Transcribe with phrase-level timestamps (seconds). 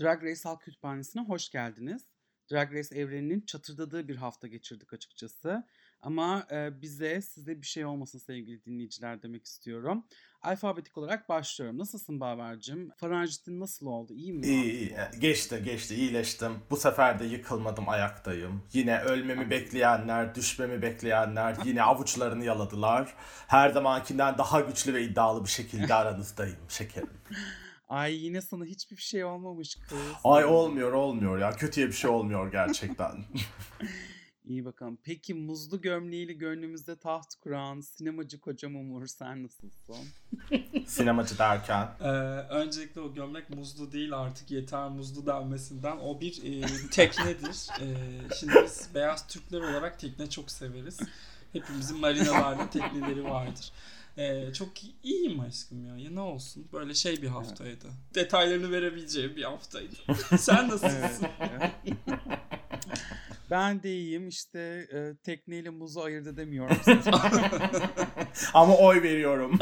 [0.00, 2.02] Drag Race Halk Kütüphanesi'ne hoş geldiniz.
[2.52, 5.64] Drag Race evreninin çatırdadığı bir hafta geçirdik açıkçası.
[6.02, 10.04] Ama e, bize, size bir şey olmasın sevgili dinleyiciler demek istiyorum.
[10.42, 11.78] Alfabetik olarak başlıyorum.
[11.78, 12.90] Nasılsın Baver'cim?
[12.96, 14.12] Faranjitin nasıl oldu?
[14.12, 14.46] İyi mi?
[14.46, 14.96] İyi, iyi.
[15.20, 15.94] Geçti, geçti.
[15.94, 16.52] iyileştim.
[16.70, 18.62] Bu sefer de yıkılmadım, ayaktayım.
[18.72, 23.14] Yine ölmemi bekleyenler, düşmemi bekleyenler yine avuçlarını yaladılar.
[23.46, 27.10] Her zamankinden daha güçlü ve iddialı bir şekilde aranızdayım şekerim.
[27.90, 29.98] Ay yine sana hiçbir şey olmamış kız.
[30.24, 31.50] Ay olmuyor, olmuyor ya.
[31.50, 33.12] Kötüye bir şey olmuyor gerçekten.
[34.44, 34.98] İyi bakalım.
[35.04, 39.96] Peki muzlu gömleğiyle gönlümüzde taht kuran sinemacı kocam Umur sen nasılsın?
[40.86, 41.88] Sinemacı derken.
[42.00, 42.08] Ee,
[42.50, 45.96] öncelikle o gömlek muzlu değil artık yeter muzlu denmesinden.
[45.96, 47.68] O bir e, teknedir.
[47.80, 47.86] E,
[48.40, 50.98] şimdi biz beyaz Türkler olarak tekne çok severiz.
[51.52, 53.72] Hepimizin marinalarda tekneleri vardır.
[54.18, 54.68] Ee, çok
[55.02, 55.96] iyiyim aşkım ya.
[55.96, 56.10] ya.
[56.10, 56.68] Ne olsun.
[56.72, 57.86] Böyle şey bir haftaydı.
[57.86, 58.14] Evet.
[58.14, 59.94] Detaylarını verebileceğim bir haftaydı.
[60.38, 61.26] Sen nasılsın?
[63.50, 66.76] Ben de iyiyim işte e, tekneyle muzu ayırt edemiyorum.
[68.54, 69.58] Ama oy veriyorum.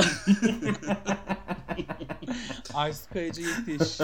[2.75, 3.99] Aysu Kayacı yetiş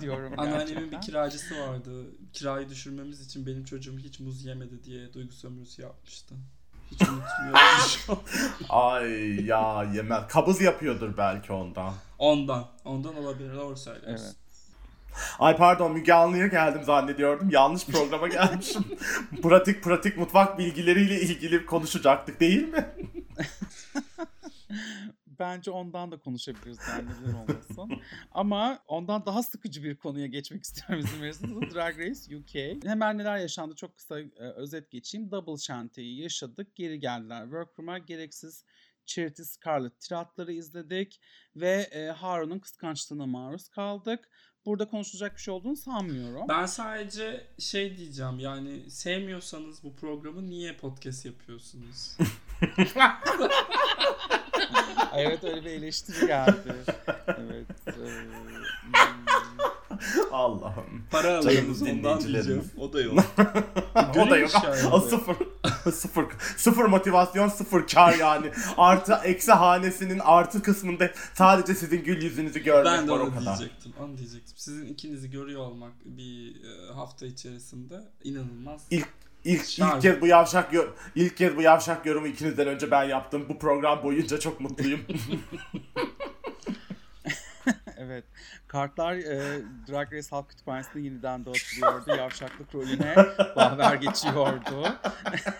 [0.00, 2.04] diyorum Anneannemin bir kiracısı vardı.
[2.32, 6.34] Kirayı düşürmemiz için benim çocuğum hiç muz yemedi diye duygu sömürüsü yapmıştı.
[6.90, 8.20] Hiç unutmuyorum.
[8.68, 10.28] Ay ya yemez.
[10.28, 11.92] Kabız yapıyordur belki ondan.
[12.18, 12.66] Ondan.
[12.84, 13.54] Ondan olabilir.
[13.54, 14.24] Doğru söylüyorsun.
[14.26, 14.36] Evet.
[15.38, 17.50] Ay pardon Müge Anlı'ya geldim zannediyordum.
[17.50, 18.84] Yanlış programa gelmişim.
[19.42, 22.86] pratik pratik mutfak bilgileriyle ilgili konuşacaktık değil mi?
[25.38, 28.02] Bence ondan da konuşabiliriz yani neden olmasın.
[28.32, 31.74] Ama ondan daha sıkıcı bir konuya geçmek istiyorum izin verirseniz.
[31.74, 32.84] Drag Race UK.
[32.84, 35.30] Hemen neler yaşandı çok kısa e, özet geçeyim.
[35.30, 36.76] Double Shanty'yi yaşadık.
[36.76, 37.98] Geri geldiler Workroom'a.
[37.98, 38.64] Gereksiz
[39.06, 41.20] Charity Scarlet tiratları izledik.
[41.56, 44.28] Ve e, Harun'un kıskançlığına maruz kaldık
[44.66, 46.48] burada konuşulacak bir şey olduğunu sanmıyorum.
[46.48, 52.16] Ben sadece şey diyeceğim yani sevmiyorsanız bu programı niye podcast yapıyorsunuz?
[55.16, 56.74] evet öyle bir eleştiri geldi.
[57.26, 57.66] Evet.
[57.86, 57.92] E,
[60.32, 61.04] Allah'ım.
[61.10, 62.70] Para alıyoruz ondan diyeceğim.
[62.78, 63.18] O da yok.
[64.16, 64.50] o da yok.
[64.92, 65.36] O sıfır.
[65.92, 66.24] sıfır.
[66.56, 68.50] Sıfır motivasyon, sıfır kar yani.
[68.76, 73.58] Artı eksi hanesinin artı kısmında sadece sizin gül yüzünüzü görmek ben de var o kadar.
[73.58, 73.92] diyecektim.
[74.00, 74.54] Onu diyecektim.
[74.56, 78.82] Sizin ikinizi görüyor olmak bir e, hafta içerisinde inanılmaz.
[78.90, 79.08] İlk
[79.46, 80.72] İlk, ilk kez bu yavşak
[81.14, 83.46] ilk kez bu yavşak yorumu ikinizden önce ben yaptım.
[83.48, 85.00] Bu program boyunca çok mutluyum.
[87.96, 88.24] evet.
[88.68, 92.10] Kartlar e, Drag Race Halk Kütüphanesi'nde yeniden dağıtılıyordu.
[92.16, 93.14] Yavşaklık rolüne
[93.56, 94.86] Bahver geçiyordu.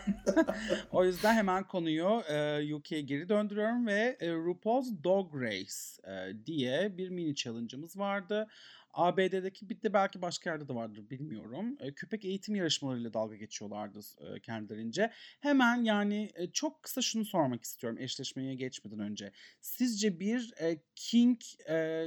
[0.91, 6.99] o yüzden hemen konuyu e, UK'ye geri döndürüyorum ve e, RuPaul's Dog Race e, diye
[6.99, 8.49] bir mini challenge'ımız vardı.
[8.97, 11.77] ABD'deki bir de belki başka yerde de vardır bilmiyorum.
[11.81, 15.13] E, köpek eğitim yarışmalarıyla dalga geçiyorlardı e, kendilerince.
[15.41, 19.33] Hemen yani e, çok kısa şunu sormak istiyorum eşleşmeye geçmeden önce.
[19.61, 22.07] Sizce bir e, King e,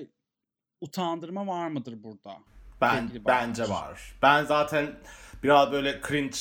[0.82, 2.38] utandırma var mıdır burada?
[2.82, 4.16] Ben bence var.
[4.22, 4.96] Ben zaten
[5.44, 6.38] biraz böyle cringe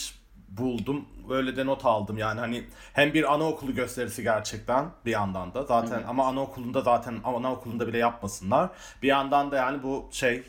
[0.48, 1.04] buldum.
[1.30, 5.96] Öyle de not aldım yani hani hem bir anaokulu gösterisi gerçekten bir yandan da zaten
[5.96, 6.08] evet.
[6.08, 8.70] ama anaokulunda zaten anaokulunda bile yapmasınlar.
[9.02, 10.42] Bir yandan da yani bu şey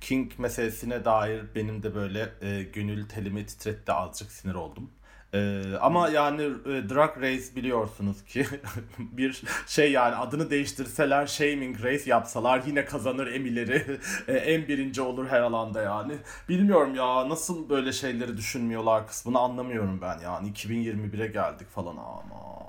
[0.00, 4.90] King meselesine dair benim de böyle e, gönül telimi titretti azıcık sinir oldum.
[5.34, 8.46] Ee, ama yani e, Drag Race biliyorsunuz ki
[8.98, 15.26] bir şey yani adını değiştirseler Shaming Race yapsalar yine kazanır emileri e, en birinci olur
[15.26, 16.12] her alanda yani.
[16.48, 22.22] Bilmiyorum ya nasıl böyle şeyleri düşünmüyorlar kısmını anlamıyorum ben yani 2021'e geldik falan ama.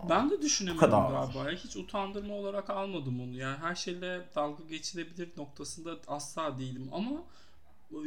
[0.09, 1.51] Ben de düşünemedim galiba.
[1.51, 3.35] Hiç utandırma olarak almadım onu.
[3.35, 7.23] Yani her şeyle dalga geçilebilir noktasında asla değilim ama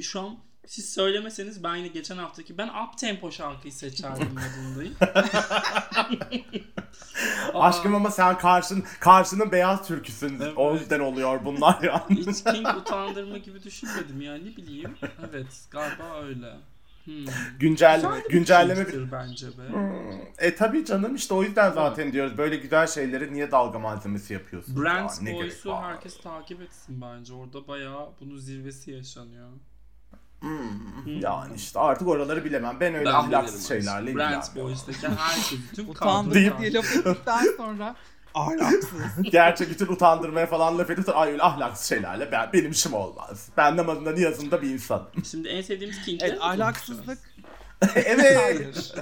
[0.00, 0.36] şu an
[0.66, 4.94] siz söylemeseniz ben yine geçen haftaki ben up tempo şarkıyı seçerdim modundayım.
[7.54, 10.38] Aşkım ama sen karşın karşının beyaz türküsün.
[10.40, 10.52] Evet.
[10.56, 12.20] O yüzden oluyor bunlar yani.
[12.26, 14.96] Hiç King utandırma gibi düşünmedim yani ne bileyim.
[15.30, 16.52] Evet galiba öyle.
[17.04, 17.24] Hmm.
[17.58, 19.68] Güncel güncelleme bir bence be.
[19.68, 20.20] Hmm.
[20.38, 22.12] E tabii canım işte o yüzden zaten evet.
[22.12, 24.82] diyoruz böyle güzel şeyleri niye dalga malzemesi yapıyorsun?
[24.82, 27.34] Brand Boys'u herkes takip etsin bence.
[27.34, 29.48] Orada bayağı bunun zirvesi yaşanıyor.
[30.40, 32.76] Hmm, yani işte artık oraları bilemem.
[32.80, 34.54] Ben öyle ahlaksız şeylerle ilgilenmiyorum.
[34.56, 37.96] Brand Boys'taki herkes tüm Utandım diye laf ettikten sonra
[38.34, 39.22] ahlaksız.
[39.22, 43.48] Gerçek bütün utandırmaya falan laf edip ay öyle ahlaksız şeylerle ben, benim işim olmaz.
[43.56, 45.06] Ben namazında niyazında bir insanım.
[45.30, 47.18] Şimdi en sevdiğimiz King evet, ahlaksızlık.
[47.94, 48.94] evet.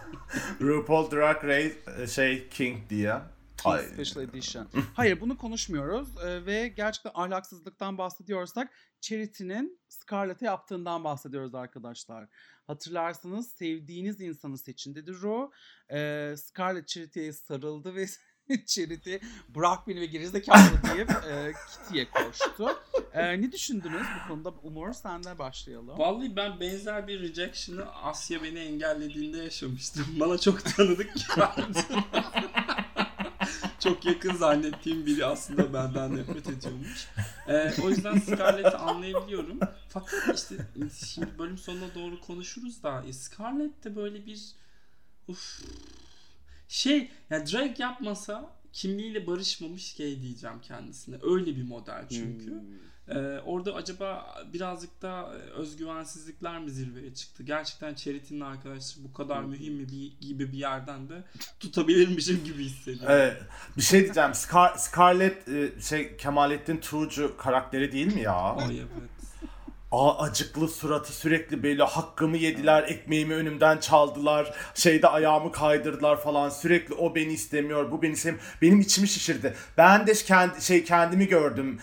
[0.60, 3.14] RuPaul Drag Race e, şey King diye.
[3.62, 3.82] King Ay.
[3.82, 4.68] Special Edition.
[4.94, 8.70] Hayır bunu konuşmuyoruz Ee, ve gerçekten ahlaksızlıktan bahsediyorsak
[9.00, 12.28] Charity'nin Scarlett'e yaptığından bahsediyoruz arkadaşlar.
[12.66, 15.50] Hatırlarsanız sevdiğiniz insanı seçin dedi Ru.
[15.90, 18.06] Ee, Scarlett Charity'ye sarıldı ve
[18.66, 19.16] Charity
[19.48, 20.58] bırak beni ve gerizekalı
[20.94, 22.68] deyip e, Kitty'ye koştu.
[23.12, 24.50] Ee, ne düşündünüz bu konuda?
[24.62, 25.98] Umur senden başlayalım.
[25.98, 30.06] Vallahi ben benzer bir rejection'ı Asya beni engellediğinde yaşamıştım.
[30.20, 31.78] Bana çok tanıdık geldi.
[33.80, 37.08] çok yakın zannettiğim biri aslında benden nefret ediyormuş.
[37.48, 39.60] Ee, o yüzden Scarlett'i anlayabiliyorum.
[39.88, 40.56] Fakat işte
[41.06, 44.52] şimdi bölüm sonuna doğru konuşuruz da e, Scarlett de böyle bir
[45.28, 45.60] uf,
[46.68, 51.16] şey ya drag yapmasa kimliğiyle barışmamış gay diyeceğim kendisine.
[51.22, 52.50] Öyle bir model çünkü.
[52.50, 52.60] Hmm.
[53.10, 57.42] Ee, orada acaba birazcık da e, özgüvensizlikler mi zirveye çıktı?
[57.42, 61.24] Gerçekten Charity'nin arkadaşı bu kadar mühim mi bir, gibi bir yerden de
[61.60, 63.08] tutabilirmişim gibi hissediyorum.
[63.10, 63.36] Evet.
[63.76, 64.34] Bir şey diyeceğim.
[64.34, 68.36] Scar Scarlett e, şey Kemalettin Tuğcu karakteri değil mi ya?
[68.36, 69.17] Ay evet.
[69.92, 76.48] Aa, acıklı suratı sürekli böyle hakkımı yediler, ekmeğimi önümden çaldılar, şeyde ayağımı kaydırdılar falan.
[76.48, 78.42] Sürekli o beni istemiyor, bu beni istemiyor.
[78.62, 79.54] Benim içimi şişirdi.
[79.78, 81.78] Ben de kendi şey kendimi gördüm.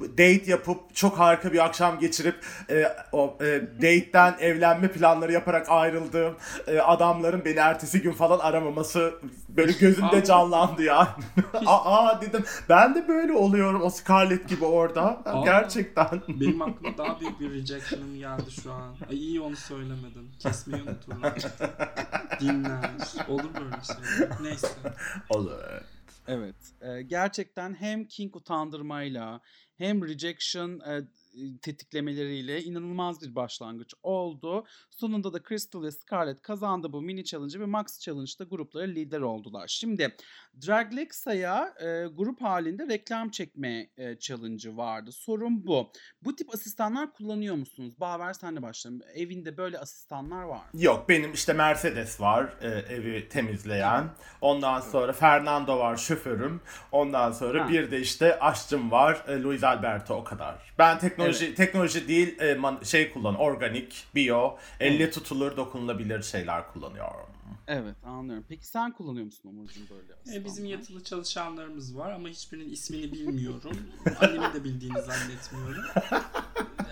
[0.00, 2.34] Date yapıp çok harika bir akşam geçirip
[2.70, 9.14] e, o e, date'ten evlenme planları yaparak ayrıldığım e, adamların beni ertesi gün falan aramaması
[9.48, 11.16] böyle gözümde canlandı ya.
[11.66, 12.44] Aa dedim.
[12.68, 15.22] Ben de böyle oluyorum o Scarlett gibi orada.
[15.24, 15.44] Aa.
[15.44, 16.22] Gerçekten.
[16.28, 18.96] Benim aklıma daha büyük bir rejection'ım geldi şu an.
[19.08, 20.32] Ay iyi onu söylemedim.
[20.38, 21.22] Kesmeyi unuturum.
[22.40, 22.90] Dinler.
[23.28, 24.42] Olur böyle şeyler.
[24.42, 24.68] Neyse.
[25.30, 25.58] Olur.
[26.28, 26.56] Evet.
[26.80, 29.40] e, gerçekten hem King utandırmayla
[29.78, 31.02] hem rejection e,
[31.62, 34.64] tetiklemeleriyle inanılmaz bir başlangıç oldu.
[34.90, 39.68] Sonunda da Crystal ve Scarlett kazandı bu mini challenge ve Max Challenge'da gruplara lider oldular.
[39.68, 40.16] Şimdi
[40.66, 45.12] Draglexa'ya e, grup halinde reklam çekme e, challenge'ı vardı.
[45.12, 45.92] Sorun bu.
[46.22, 48.00] Bu tip asistanlar kullanıyor musunuz?
[48.00, 49.02] Baver senle başlayalım.
[49.14, 50.82] Evinde böyle asistanlar var mı?
[50.82, 54.10] Yok benim işte Mercedes var e, evi temizleyen.
[54.40, 56.60] Ondan sonra Fernando var şoförüm.
[56.92, 57.68] Ondan sonra Ha.
[57.68, 60.74] bir de işte aşçım var e, Luis Alberto o kadar.
[60.78, 67.26] Ben teknoloji teknoloji değil e, şey kullan organik, bio, elle tutulur, dokunulabilir şeyler kullanıyorum.
[67.66, 68.44] Evet anlıyorum.
[68.48, 73.76] Peki sen kullanıyor musun Umurcuğum böyle E, bizim yatılı çalışanlarımız var ama hiçbirinin ismini bilmiyorum.
[74.20, 75.82] Annemin de bildiğini zannetmiyorum.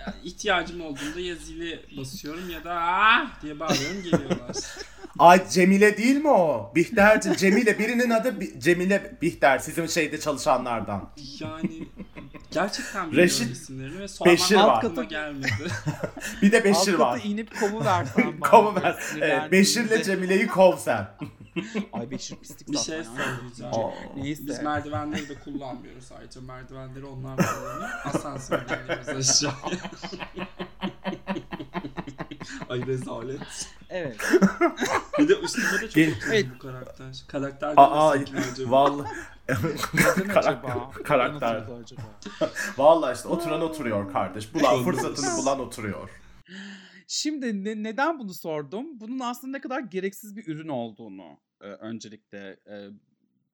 [0.07, 4.57] Yani İhtiyacım olduğunda ya zili basıyorum ya da ah diye bağırıyorum geliyorlar.
[5.19, 6.73] Ay Cemile değil mi o?
[6.75, 11.11] Bihter Cemile birinin adı Bi- Cemile Bihter sizin şeyde çalışanlardan.
[11.41, 11.89] Yani
[12.51, 14.77] gerçekten Reşit isimlerini ve sormam Beşir var.
[14.77, 15.49] aklıma gelmedi.
[16.43, 17.15] Bir de Beşir Alt var.
[17.17, 18.51] kata inip kovu versen bana.
[18.51, 18.97] Kov ver.
[19.21, 19.53] Evet.
[19.53, 21.09] Beşir'le Cemile'yi kov sen.
[21.93, 23.73] Ay Beşir pislik Bir şey söyleyeceğim.
[23.75, 23.91] Aa.
[24.17, 24.43] Neyse.
[24.47, 26.41] Biz merdivenleri de kullanmıyoruz ayrıca.
[26.41, 27.91] Merdivenleri onlar kullanıyor.
[28.05, 29.79] Asansörden iniyoruz aşağıya.
[32.69, 33.41] Ay rezalet.
[33.91, 34.17] Evet.
[35.19, 36.47] Bir de üstüme de çok oturdu Evet.
[36.55, 37.07] bu karakter.
[37.29, 38.71] Karakter Aa, mi acaba?
[38.71, 39.09] vallahi
[41.05, 41.57] Karakter.
[41.57, 42.03] Acaba?
[42.79, 44.55] Vallahi işte oturan oturuyor kardeş.
[44.55, 46.11] Bulan fırsatını bulan oturuyor.
[47.09, 49.01] Şimdi ne- neden bunu sordum?
[49.01, 52.89] Bunun aslında ne kadar gereksiz bir ürün olduğunu e, öncelikle e,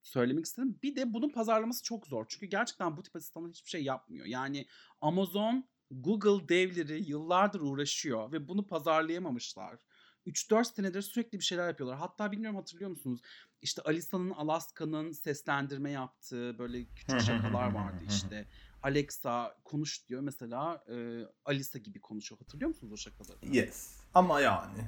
[0.03, 0.79] söylemek istedim.
[0.83, 2.25] Bir de bunun pazarlaması çok zor.
[2.29, 4.27] Çünkü gerçekten bu tip asistanlar hiçbir şey yapmıyor.
[4.27, 4.67] Yani
[5.01, 9.79] Amazon, Google devleri yıllardır uğraşıyor ve bunu pazarlayamamışlar.
[10.27, 11.99] 3-4 senedir sürekli bir şeyler yapıyorlar.
[11.99, 13.21] Hatta bilmiyorum hatırlıyor musunuz?
[13.63, 18.49] İşte Alisa'nın Alaska'nın seslendirme yaptığı böyle küçük şakalar vardı işte.
[18.83, 22.39] Alexa konuş diyor mesela e, Alisa gibi konuşuyor.
[22.39, 23.39] Hatırlıyor musunuz o şakaları?
[23.57, 23.97] Yes.
[24.15, 24.85] Ama yani.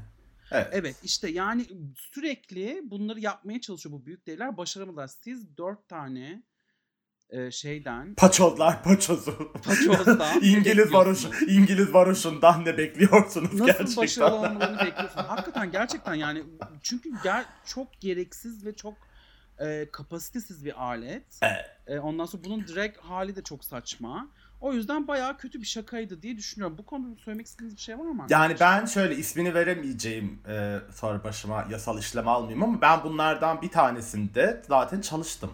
[0.50, 0.68] Evet.
[0.72, 5.06] Evet işte yani sürekli bunları yapmaya çalışıyor bu büyük devler başaramadılar.
[5.06, 6.42] Siz dört tane
[7.34, 9.52] e, şeyden Paçozlar paçozu.
[9.64, 11.54] Paçozdan İngiliz varoş, bekliyorsunuz?
[11.56, 13.96] İngiliz varoşundan ne bekliyorsunuz nasıl gerçekten?
[13.96, 15.20] başarılı olmalarını bekliyorsun?
[15.20, 16.44] Hakikaten gerçekten yani
[16.82, 18.94] çünkü ger- çok gereksiz ve çok
[19.60, 21.24] e, kapasitesiz bir alet.
[21.42, 21.66] Evet.
[21.86, 24.28] E, ondan sonra bunun direkt hali de çok saçma.
[24.60, 26.78] O yüzden bayağı kötü bir şakaydı diye düşünüyorum.
[26.78, 28.26] Bu konuda söylemek istediğiniz bir şey var mı?
[28.28, 33.70] Yani ben şöyle ismini veremeyeceğim e, sonra başıma yasal işlem almayayım ama ben bunlardan bir
[33.70, 35.52] tanesinde zaten çalıştım.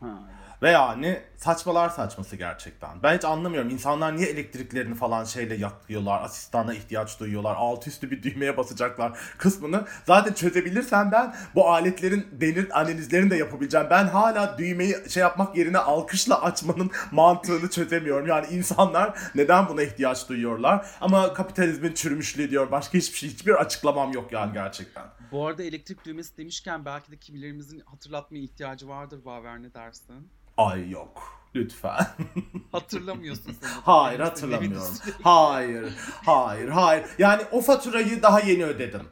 [0.00, 0.18] Ha.
[0.62, 3.02] Ve yani saçmalar saçması gerçekten.
[3.02, 3.70] Ben hiç anlamıyorum.
[3.70, 9.84] İnsanlar niye elektriklerini falan şeyle yakıyorlar, asistana ihtiyaç duyuyorlar, alt üstü bir düğmeye basacaklar kısmını.
[10.06, 13.86] Zaten çözebilirsem ben bu aletlerin denir analizlerini de yapabileceğim.
[13.90, 18.26] Ben hala düğmeyi şey yapmak yerine alkışla açmanın mantığını çözemiyorum.
[18.26, 20.86] Yani insanlar neden buna ihtiyaç duyuyorlar?
[21.00, 22.70] Ama kapitalizmin çürümüşlüğü diyor.
[22.70, 25.04] Başka hiçbir şey, hiçbir açıklamam yok yani gerçekten.
[25.32, 30.28] Bu arada elektrik düğmesi demişken belki de kimilerimizin hatırlatmaya ihtiyacı vardır Baver ne dersin?
[30.66, 31.22] Ay yok.
[31.54, 32.06] Lütfen.
[32.72, 33.68] Hatırlamıyorsun sen.
[33.84, 34.94] Hayır hatırlamıyorum.
[35.22, 35.94] Hayır.
[36.26, 36.68] Hayır.
[36.68, 37.04] Hayır.
[37.18, 39.02] Yani o faturayı daha yeni ödedim.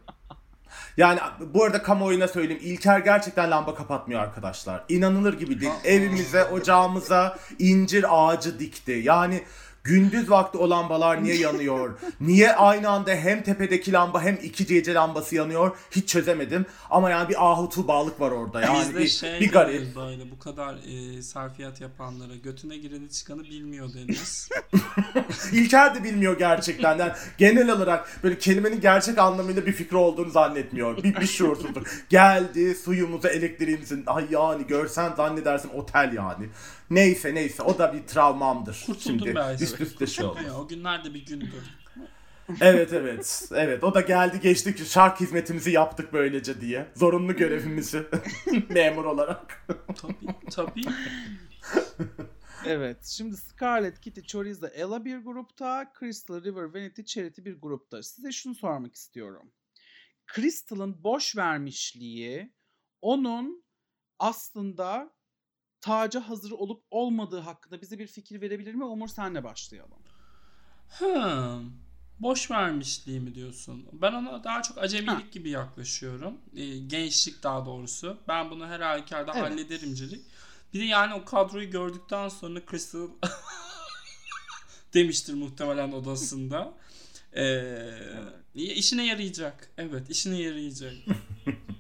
[0.97, 2.62] Yani bu arada kamuoyuna söyleyeyim.
[2.64, 4.85] İlker gerçekten lamba kapatmıyor arkadaşlar.
[4.88, 5.73] İnanılır gibi değil.
[5.85, 8.92] Evimize, ocağımıza incir ağacı dikti.
[8.92, 9.45] Yani
[9.84, 11.99] gündüz vakti o lambalar niye yanıyor?
[12.20, 15.76] Niye aynı anda hem tepedeki lamba hem iki gece lambası yanıyor?
[15.90, 16.66] Hiç çözemedim.
[16.90, 18.60] Ama yani bir ahutu bağlık var orada.
[18.60, 19.96] Yani Bizde bir, şey bir garip.
[19.96, 24.49] böyle bu kadar e, sarfiyat yapanlara götüne gireni çıkanı bilmiyor denir.
[25.52, 26.99] İlker de bilmiyor gerçekten.
[26.99, 31.02] Yani genel olarak böyle kelimenin gerçek anlamıyla bir fikri olduğunu zannetmiyor.
[31.02, 31.87] Bir, bir şuursuzluk.
[32.08, 34.02] Geldi suyumuzu, elektriğimizi.
[34.06, 36.49] Ay yani görsen zannedersin otel yani.
[36.90, 38.82] Neyse neyse o da bir travmamdır.
[38.87, 39.64] Kurtuldum Şimdi belki.
[39.64, 40.38] üst üste şey oldu.
[40.47, 41.80] Ya, o günler de bir gündür.
[42.61, 43.49] Evet evet.
[43.54, 46.87] Evet o da geldi geçtik şark hizmetimizi yaptık böylece diye.
[46.94, 48.06] Zorunlu görevimizi
[48.68, 49.66] memur olarak.
[49.97, 50.82] Tabii tabii.
[52.66, 53.04] Evet.
[53.04, 55.92] Şimdi Scarlet, Kitty, Chorizo, Ella bir grupta.
[56.00, 58.02] Crystal, River, Vanity, Charity bir grupta.
[58.02, 59.52] Size şunu sormak istiyorum.
[60.35, 62.52] Crystal'ın boş vermişliği
[63.02, 63.64] onun
[64.18, 65.11] aslında
[65.80, 68.84] taca hazır olup olmadığı hakkında bize bir fikir verebilir mi?
[68.84, 69.99] Umur senle başlayalım.
[70.88, 71.70] Hmm.
[72.20, 73.87] Boş vermişliği mi diyorsun?
[73.92, 75.22] Ben ona daha çok acemilik Ha.
[75.32, 76.34] gibi yaklaşıyorum.
[76.56, 78.18] Ee, gençlik daha doğrusu.
[78.28, 79.50] Ben bunu her halükarda Evet.
[79.50, 80.20] hallederimcilik.
[80.75, 83.08] Bir de yani o kadroyu gördükten sonra Crystal
[84.94, 86.72] demiştir muhtemelen odasında.
[87.37, 87.90] Ee,
[88.54, 89.70] işine yarayacak.
[89.78, 90.92] Evet, işine yarayacak.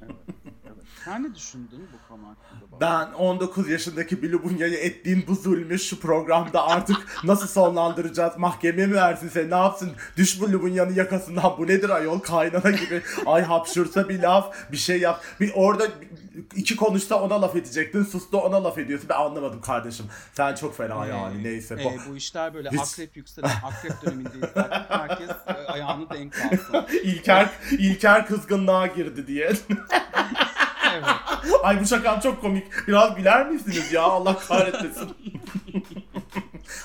[1.10, 2.80] Sen ne düşündün bu konu hakkında?
[2.80, 8.36] Ben 19 yaşındaki bir Lubunya'ya ettiğin bu zulmü şu programda artık nasıl sonlandıracağız?
[8.38, 9.50] Mahkemeye mi versin sen?
[9.50, 9.92] Ne yapsın?
[10.16, 11.54] Düş bu Lubunya'nın yakasından.
[11.58, 12.18] Bu nedir ayol?
[12.20, 13.02] Kaynana gibi.
[13.26, 15.22] Ay hapşursa bir laf, bir şey yap.
[15.40, 15.86] Bir orada
[16.56, 18.04] iki konuşsa ona laf edecektin.
[18.04, 19.08] Sustu ona laf ediyorsun.
[19.08, 20.06] Ben anlamadım kardeşim.
[20.34, 21.44] Sen çok fena yani.
[21.44, 21.76] Neyse.
[21.80, 24.50] Ee, bu- bu işler böyle Hiç- akrep yükselen akrep dönemindeyiz.
[24.88, 26.86] Herkes e, ayağını denk alsın.
[27.04, 29.52] İlker, İlker kızgınlığa girdi diye.
[31.62, 32.88] Ay bu şakam çok komik.
[32.88, 34.02] Biraz güler misiniz ya?
[34.02, 35.08] Allah kahretmesin.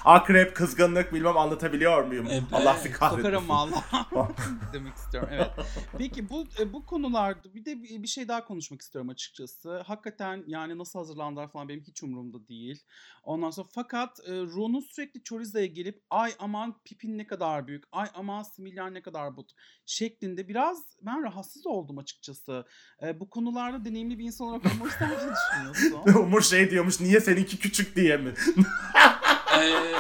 [0.06, 2.28] Akrep, kızgınlık bilmem anlatabiliyor muyum?
[2.32, 2.44] Evet.
[2.52, 3.38] Allah sizi kahretmesin.
[3.38, 3.84] Sokarım valla
[4.74, 5.30] demek istiyorum.
[5.32, 5.52] Evet.
[5.98, 9.82] Peki bu e, bu konularda bir de bir bir şey daha konuşmak istiyorum açıkçası.
[9.82, 12.84] Hakikaten yani nasıl hazırlandılar falan benim hiç umurumda değil.
[13.24, 18.08] Ondan sonra fakat e, Ron'un sürekli Choriza'ya gelip ay aman Pipin ne kadar büyük, ay
[18.14, 19.52] aman Similyan ne kadar but
[19.86, 22.66] şeklinde biraz ben rahatsız oldum açıkçası.
[23.04, 26.14] E, bu konularda deneyimli bir insan olarak Umur sen ne düşünüyorsun?
[26.20, 28.34] Umur şey diyormuş niye seninki küçük diye mi?
[29.62, 29.96] Ee,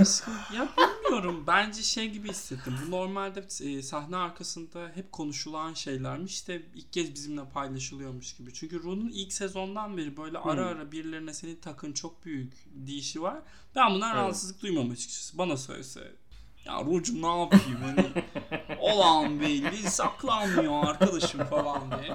[0.00, 2.74] aşkım ya bilmiyorum bence şey gibi hissettim.
[2.86, 8.54] Bu normalde e, sahne arkasında hep konuşulan şeylermiş işte ilk kez bizimle paylaşılıyormuş gibi.
[8.54, 10.76] Çünkü Ru'nun ilk sezondan beri böyle ara Hmm.
[10.76, 13.42] ara birilerine senin takın çok büyük deyişi var.
[13.76, 14.22] Ben bundan Evet.
[14.22, 15.38] rahatsızlık duymam açıkçası.
[15.38, 16.12] Bana söylese
[16.66, 18.06] ya Ru'cum ne yapayım hani
[18.80, 22.14] olan belli saklanmıyor arkadaşım falan diye.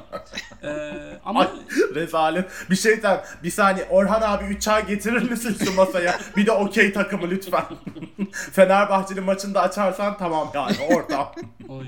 [0.63, 1.47] Ee, ama Ay.
[1.95, 2.49] Rezalet.
[2.69, 6.19] Bir şey sen bir saniye Orhan abi 3 çay getirir misin şu masaya?
[6.37, 7.65] Bir de okey takımı lütfen.
[8.31, 11.33] Fenerbahçeli maçında açarsan tamam yani ortam.
[11.69, 11.87] Oy.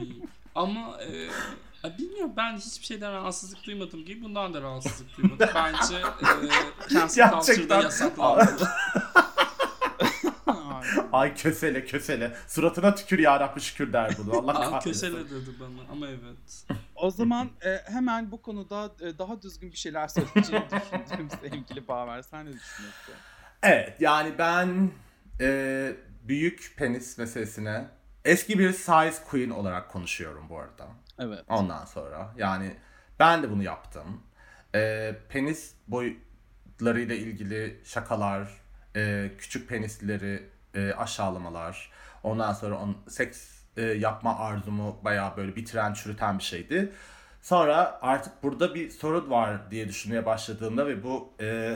[0.56, 5.50] Ama e, bilmiyorum ben hiçbir şeyden rahatsızlık duymadım gibi bundan da rahatsızlık duymadım.
[5.56, 8.20] Bence e, cancel culture'da Gerçekten.
[11.19, 11.35] Ay.
[11.35, 12.35] Kösele kösele.
[12.47, 14.38] Suratına tükür ya Rabbi şükür der bunu.
[14.38, 14.89] Allah kahretsin.
[14.91, 16.65] kösele dedi bana ama evet.
[16.95, 22.21] O zaman e, hemen bu konuda e, daha düzgün bir şeyler söyleyeceğini düşündüğüm sevgili Baver.
[22.21, 23.13] Sen ne düşünüyorsun?
[23.63, 24.91] Evet yani ben
[25.41, 25.91] e,
[26.23, 27.88] büyük penis meselesine
[28.25, 30.88] eski bir size queen olarak konuşuyorum bu arada.
[31.19, 31.43] Evet.
[31.49, 32.75] Ondan sonra yani
[33.19, 34.21] ben de bunu yaptım.
[34.75, 38.49] E, penis boyutlarıyla ilgili şakalar,
[38.95, 41.91] e, küçük penisleri e, aşağılamalar,
[42.23, 46.91] ondan sonra on, seks e, yapma arzumu bayağı böyle bitiren, çürüten bir şeydi.
[47.41, 51.75] Sonra artık burada bir sorun var diye düşünmeye başladığımda ve bu e,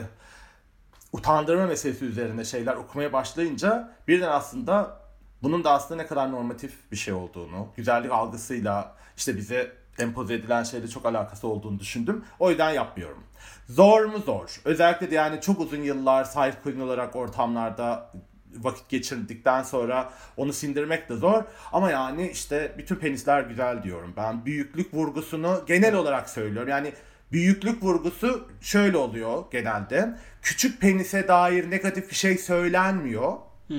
[1.12, 5.00] utandırma meselesi üzerine şeyler okumaya başlayınca birden aslında
[5.42, 10.62] bunun da aslında ne kadar normatif bir şey olduğunu, güzellik algısıyla işte bize empoze edilen
[10.62, 12.24] şeyle çok alakası olduğunu düşündüm.
[12.38, 13.24] O yüzden yapmıyorum.
[13.68, 14.60] Zor mu zor?
[14.64, 18.12] Özellikle de yani çok uzun yıllar side queen olarak ortamlarda
[18.60, 21.42] vakit geçirdikten sonra onu sindirmek de zor.
[21.72, 24.14] Ama yani işte bütün penisler güzel diyorum.
[24.16, 26.68] Ben büyüklük vurgusunu genel olarak söylüyorum.
[26.68, 26.92] Yani
[27.32, 30.18] büyüklük vurgusu şöyle oluyor genelde.
[30.42, 33.32] Küçük penise dair negatif bir şey söylenmiyor.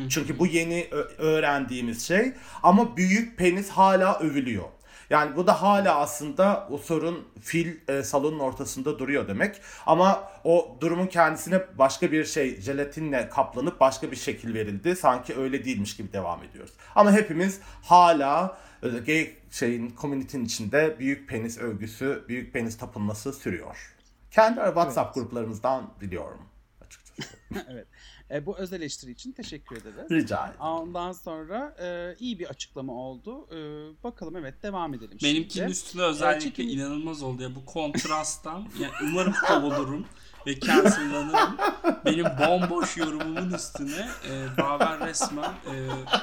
[0.09, 2.33] Çünkü bu yeni öğrendiğimiz şey.
[2.63, 4.63] Ama büyük penis hala övülüyor.
[5.09, 9.61] Yani bu da hala aslında o sorun fil e, salonun ortasında duruyor demek.
[9.85, 14.95] Ama o durumun kendisine başka bir şey jelatinle kaplanıp başka bir şekil verildi.
[14.95, 16.73] Sanki öyle değilmiş gibi devam ediyoruz.
[16.95, 23.95] Ama hepimiz hala e, gay şeyin community'nin içinde büyük penis övgüsü, büyük penis tapınması sürüyor.
[24.31, 26.41] Kendi WhatsApp gruplarımızdan biliyorum
[26.85, 27.37] açıkçası.
[27.69, 27.87] evet.
[28.31, 30.11] E, bu öz eleştiri için teşekkür ederiz.
[30.11, 30.59] Rica ederim.
[30.61, 33.47] Ondan sonra e, iyi bir açıklama oldu.
[33.51, 33.57] E,
[34.03, 38.67] bakalım evet devam edelim Benimkinin üstüne özellikle çekim- inanılmaz oldu ya bu kontrasttan.
[38.79, 40.05] Yani umarım kovulurum
[40.47, 41.57] ve cancellanırım.
[42.05, 45.73] Benim bomboş yorumumun üstüne e, Baver resmen e,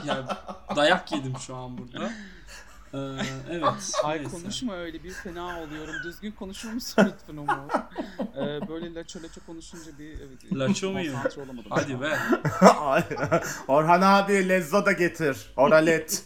[0.06, 0.26] yani
[0.76, 2.10] dayak yedim şu an burada.
[2.94, 2.98] E,
[3.50, 3.92] evet.
[4.04, 4.30] Ay neyse.
[4.30, 5.94] konuşma öyle bir fena oluyorum.
[6.04, 7.52] Düzgün konuşur musun lütfen Umur?
[8.36, 11.16] E, böyle laço laço konuşunca bir evet, Laço muyum?
[11.70, 12.18] Hadi be.
[12.80, 13.04] Ay,
[13.68, 15.52] Orhan abi lezzo da getir.
[15.56, 16.24] Oralet.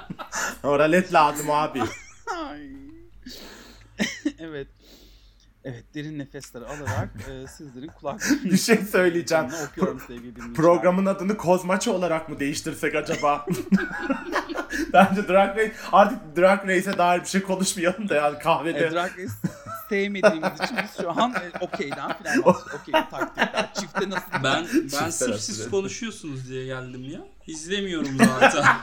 [0.62, 1.82] Oralet lazım abi.
[2.36, 2.70] Ay.
[4.38, 4.68] evet.
[5.64, 9.44] Evet derin nefesler alarak e, sizlerin kulaklarını Bir şey söyleyeceğim.
[10.20, 10.54] dinleyiciler.
[10.54, 13.46] Programın adını Kozmaço olarak mı değiştirsek acaba?
[14.96, 18.86] Bence Drag Race artık Drag Race'e dair bir şey konuşmayalım da yani kahvede.
[18.86, 19.32] E, Drag Race
[19.88, 22.74] sevmediğimiz için biz şu an e, okeyden filan bastık.
[22.82, 23.70] Okey taktikler.
[23.80, 27.20] Çifte nasıl Ben ben Çiftler sırf siz konuşuyorsunuz diye geldim ya.
[27.46, 28.64] İzlemiyorum zaten.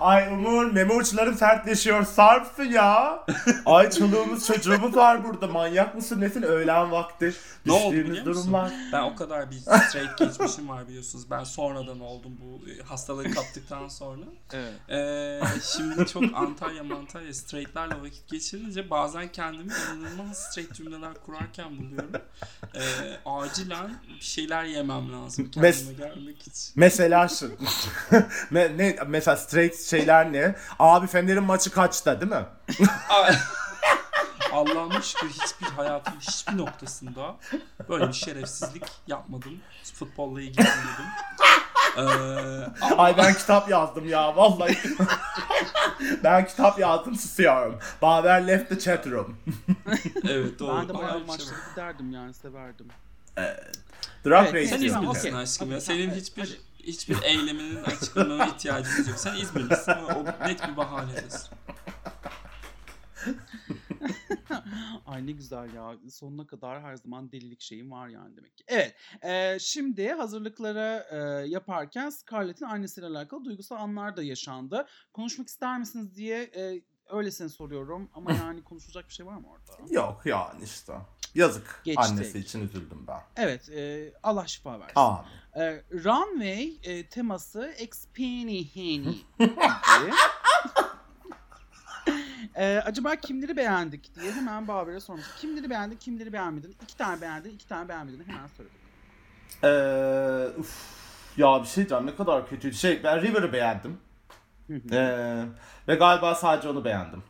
[0.00, 2.04] Ay Umur meme uçlarım sertleşiyor.
[2.04, 3.24] Sarp ya.
[3.66, 5.46] Ay çoluğumuz çocuğumuz var burada.
[5.46, 6.42] Manyak mısın nesin?
[6.42, 7.34] Öğlen vakti.
[7.66, 8.24] Ne oldu biliyor musun?
[8.26, 8.72] durumlar.
[8.92, 11.30] Ben o kadar bir straight geçmişim var biliyorsunuz.
[11.30, 14.22] Ben sonradan oldum bu e, hastalığı kaptıktan sonra.
[14.52, 14.72] Evet.
[14.90, 15.40] Ee,
[15.76, 22.10] şimdi çok Antalya Mantalya straightlerle vakit geçirince bazen kendimi inanılmaz straight cümleler kurarken buluyorum.
[22.74, 22.80] Ee,
[23.26, 26.72] acilen bir şeyler yemem lazım kendime Mes- gelmek için.
[26.76, 27.46] Mesela şu.
[28.52, 30.54] Me- ne mesela straight şeyler ne?
[30.78, 32.44] Abi Fener'in maçı kaçta değil mi?
[34.52, 37.36] Allah'ıma şükür hiçbir hayatımın hiçbir noktasında
[37.88, 39.60] böyle bir şerefsizlik yapmadım.
[39.94, 41.04] Futbolla ilgilenmedim.
[41.96, 42.00] Ee,
[42.80, 44.78] ama- Ay ben kitap yazdım ya vallahi.
[46.24, 47.78] ben kitap yazdım susuyorum.
[48.02, 49.36] Baver left the chat room.
[50.28, 50.76] evet doğru.
[50.78, 51.64] Ben de bayağı şey maçlara var.
[51.70, 52.86] giderdim yani severdim.
[54.26, 54.82] Drag Evet, Race Sen.
[54.84, 55.34] İzmirlisin okey.
[55.42, 55.80] aşkım ya.
[55.80, 56.60] Senin hiçbir hadi.
[56.86, 59.18] Hiçbir eyleminin açıklamana ihtiyacımız yok.
[59.18, 61.50] Sen İzmirlisin ama o net bir bahanedir.
[65.06, 65.96] Ay ne güzel ya.
[66.10, 68.64] Sonuna kadar her zaman delilik şeyim var yani demek ki.
[68.68, 68.94] Evet.
[69.22, 71.16] e, şimdi hazırlıkları e,
[71.48, 74.86] yaparken Scarlett'in annesiyle alakalı duygusal anlar da yaşandı.
[75.12, 78.10] Konuşmak ister misiniz diye e, öylesine soruyorum.
[78.14, 79.94] Ama yani konuşulacak bir şey var mı orada?
[79.94, 80.92] Yok yani işte.
[81.34, 81.80] Yazık.
[81.84, 82.04] Geçtik.
[82.04, 83.20] Annesi için üzüldüm ben.
[83.36, 83.68] Evet.
[83.68, 84.92] e, Allah şifa versin.
[84.96, 85.30] Amin.
[85.56, 87.74] E, runway e, teması
[88.74, 89.14] Henny.
[92.58, 95.24] Ee, acaba kimleri beğendik diye hemen Baber'e sormuş.
[95.40, 96.76] Kimleri beğendin, kimleri beğenmedin?
[96.82, 98.24] İki tane beğendin, iki tane beğenmedin.
[98.26, 98.78] Hemen söyledim.
[99.64, 100.76] Ee, uf,
[101.36, 102.72] ya bir şey diyeceğim ne kadar kötü.
[102.72, 103.98] Şey ben River'ı beğendim.
[104.92, 105.44] Ee,
[105.88, 107.22] ve galiba sadece onu beğendim.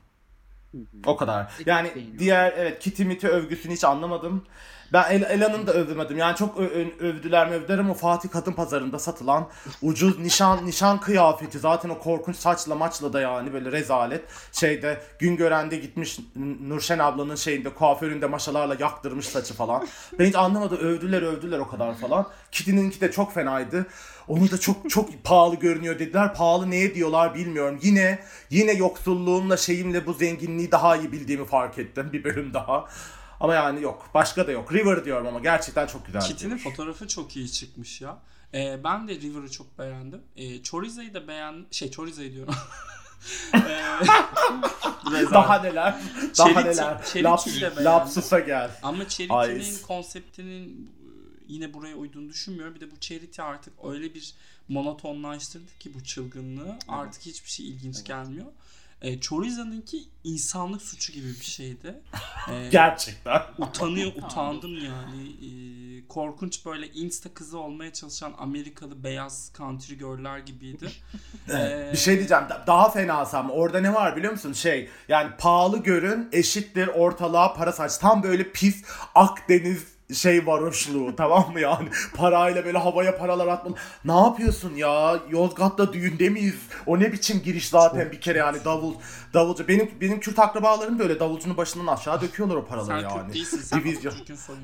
[1.07, 1.53] O kadar.
[1.67, 4.45] Yani diğer evet Kitty Miti övgüsünü hiç anlamadım.
[4.92, 6.18] Ben El- Ela'nın da övmedim.
[6.18, 6.59] Yani çok
[7.01, 9.49] övdüler mi övdüler ama Fatih Kadın Pazarı'nda satılan
[9.83, 14.25] ucuz nişan nişan kıyafeti zaten o korkunç saçla maçla da yani böyle rezalet.
[14.53, 16.18] Şeyde Güngören'de gitmiş
[16.68, 19.87] Nurşen ablanın şeyinde kuaföründe maşalarla yaktırmış saçı falan.
[20.18, 20.79] Ben hiç anlamadım.
[20.79, 22.27] Övdüler övdüler o kadar falan.
[22.53, 23.87] Kitty'ninki de çok fenaydı.
[24.29, 26.35] Onu da çok çok pahalı görünüyor dediler.
[26.35, 27.79] Pahalı neye diyorlar bilmiyorum.
[27.83, 28.18] Yine
[28.51, 32.85] yine yoksulluğumla şeyimle bu zenginliği daha iyi bildiğimi fark ettim bir bölüm daha.
[33.40, 34.11] Ama yani yok.
[34.14, 34.72] Başka da yok.
[34.72, 36.20] River diyorum ama gerçekten çok güzel.
[36.20, 38.18] Kitty'nin fotoğrafı çok iyi çıkmış ya.
[38.55, 40.20] Ee, ben de River'ı çok beğendim.
[40.37, 41.66] Ee, Choriza'yı da beğen...
[41.70, 42.55] Şey Choriza'yı diyorum.
[43.55, 43.61] ee.
[45.33, 45.94] Daha neler?
[46.38, 47.25] Daha Charity- neler?
[47.25, 48.70] Laps, lapsusa gel.
[48.83, 49.09] Ama.
[49.09, 51.09] Charity'nin konseptinin e,
[51.49, 52.75] yine buraya uyduğunu düşünmüyorum.
[52.75, 54.35] Bir de bu Charity artık öyle bir
[54.68, 56.79] monotonlaştırdı ki bu çılgınlığı.
[56.88, 58.46] Artık hiçbir şey ilginç gelmiyor.
[59.03, 62.01] E, Choriza'nınki insanlık suçu gibi bir şeydi.
[62.53, 63.43] E, Gerçekten.
[63.59, 65.29] utanıyor, utandım yani.
[65.29, 70.89] E, korkunç böyle insta kızı olmaya çalışan Amerikalı beyaz country girl'ler gibiydi.
[71.51, 72.45] E, Bir şey diyeceğim.
[72.49, 74.53] da- Daha fenası ama orada ne var biliyor musun?
[74.53, 77.99] Şey yani pahalı görün eşittir ortalığa para saç.
[77.99, 81.88] Tam böyle pis Akdeniz şey varoşluğu tamam mı yani?
[82.14, 83.77] Parayla böyle havaya paralar atma.
[84.05, 85.21] Ne yapıyorsun ya?
[85.31, 86.61] Yozgat'ta düğünde miyiz?
[86.87, 88.95] O ne biçim giriş zaten bir kere yani davul
[89.35, 89.69] davulcu.
[89.69, 93.23] Benim benim Kürt akrabalarım da öyle davulcunun başından aşağı döküyorlar o paraları sen yani.
[93.27, 93.61] Kürt değilsin.
[93.61, 94.14] Sen Divizyon.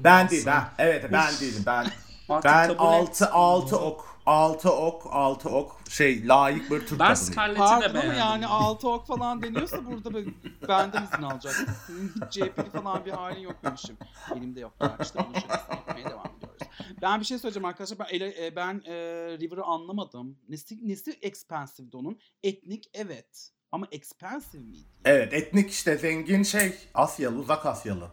[0.04, 0.64] Ben değil ben.
[0.78, 1.86] Evet ben değilim ben.
[2.32, 3.30] Artık Ben kabul 6 et.
[3.32, 7.14] 6 ok 6 ok 6 ok şey layık bir Türk Ben.
[7.14, 8.18] Scarlett'i de beğendim.
[8.18, 10.34] yani altı ok falan deniyorsa burada ben-
[10.68, 11.68] benden izin alacaksın.
[11.86, 13.96] Senin hiç CHP'li falan bir halin yok demişim.
[14.34, 16.62] Benim de yok yani işte şakasını yapmaya devam ediyoruz.
[17.02, 17.98] Ben bir şey söyleyeceğim arkadaşlar.
[17.98, 18.94] Ben, ele, e, ben e,
[19.40, 20.38] River'ı anlamadım.
[20.48, 22.18] Nesi, nesi expensive'di onun?
[22.42, 23.50] Etnik evet.
[23.72, 24.88] Ama expensive miydi?
[25.04, 28.08] Evet etnik işte zengin şey Asyalı uzak Asyalı.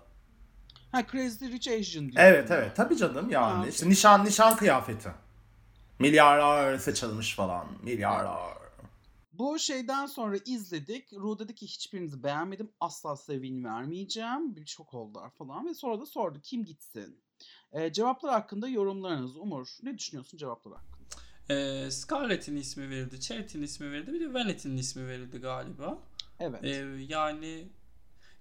[0.92, 2.24] Ha Crazy Rich Asian diyor.
[2.24, 5.10] Evet evet tabii canım yani Ha, işte nişan nişan kıyafeti.
[6.00, 8.60] Milyarlar seçilmiş falan milyarlar.
[9.34, 11.14] Bu şeyden sonra izledik.
[11.14, 12.70] Ru dedi ki hiçbirinizi beğenmedim.
[12.80, 14.56] Asla size win vermeyeceğim.
[14.56, 15.68] Bir şok oldular falan.
[15.68, 17.22] Ve sonra da sordu kim gitsin?
[17.72, 19.38] Ee, cevaplar hakkında yorumlarınız.
[19.38, 21.00] Umur ne düşünüyorsun cevaplar hakkında?
[21.50, 25.98] Ee, Scarlett'in ismi verildi, Charity'nin ismi verildi, bir de Vanette'nin ismi verildi galiba.
[26.40, 26.64] Evet.
[26.64, 27.68] Ee, yani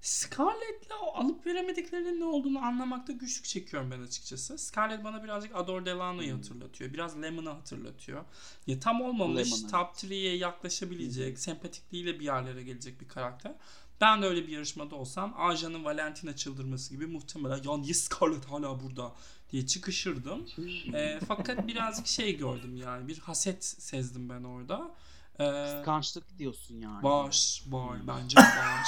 [0.01, 4.59] Scarlett'le alıp veremediklerinin ne olduğunu anlamakta güçlük çekiyorum ben açıkçası.
[4.59, 6.93] Scarlett bana birazcık Adore Delano'yu hatırlatıyor.
[6.93, 8.25] Biraz Lemon'ı hatırlatıyor.
[8.67, 9.71] Ya tam olmamış, Lemon, evet.
[9.71, 13.55] top 3'ye yaklaşabilecek, sempatikliğiyle bir yerlere gelecek bir karakter.
[14.01, 18.83] Ben de öyle bir yarışmada olsam Aja'nın Valentina çıldırması gibi muhtemelen ya niye Scarlett hala
[18.83, 19.13] burada
[19.53, 20.47] diye çıkışırdım.
[20.95, 24.95] Ee, fakat birazcık şey gördüm yani bir haset sezdim ben orada.
[25.41, 27.03] Ee, Kıskançlık diyorsun yani.
[27.03, 27.99] Var, var.
[28.07, 28.87] Bence var.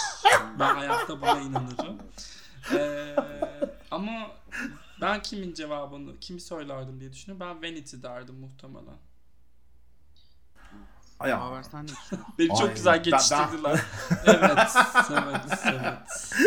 [0.58, 1.98] ben hayatta buna inanırım.
[2.74, 3.16] Ee,
[3.90, 4.30] ama
[5.00, 7.46] ben kimin cevabını, kimi söylerdim diye düşünüyorum.
[7.62, 8.98] Ben Vanity derdim muhtemelen.
[11.20, 12.34] Ay, Haber sen ne düşünüyorsun?
[12.38, 13.80] Beni çok Ay, güzel geçiştirdiler.
[14.24, 14.76] evet,
[15.10, 15.98] evet, evet.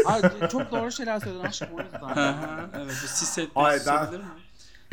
[0.06, 2.70] Ay, çok doğru şeyler söyledin aşkım o yüzden.
[2.74, 4.26] Evet, bu siset Ay, bir ben- mi?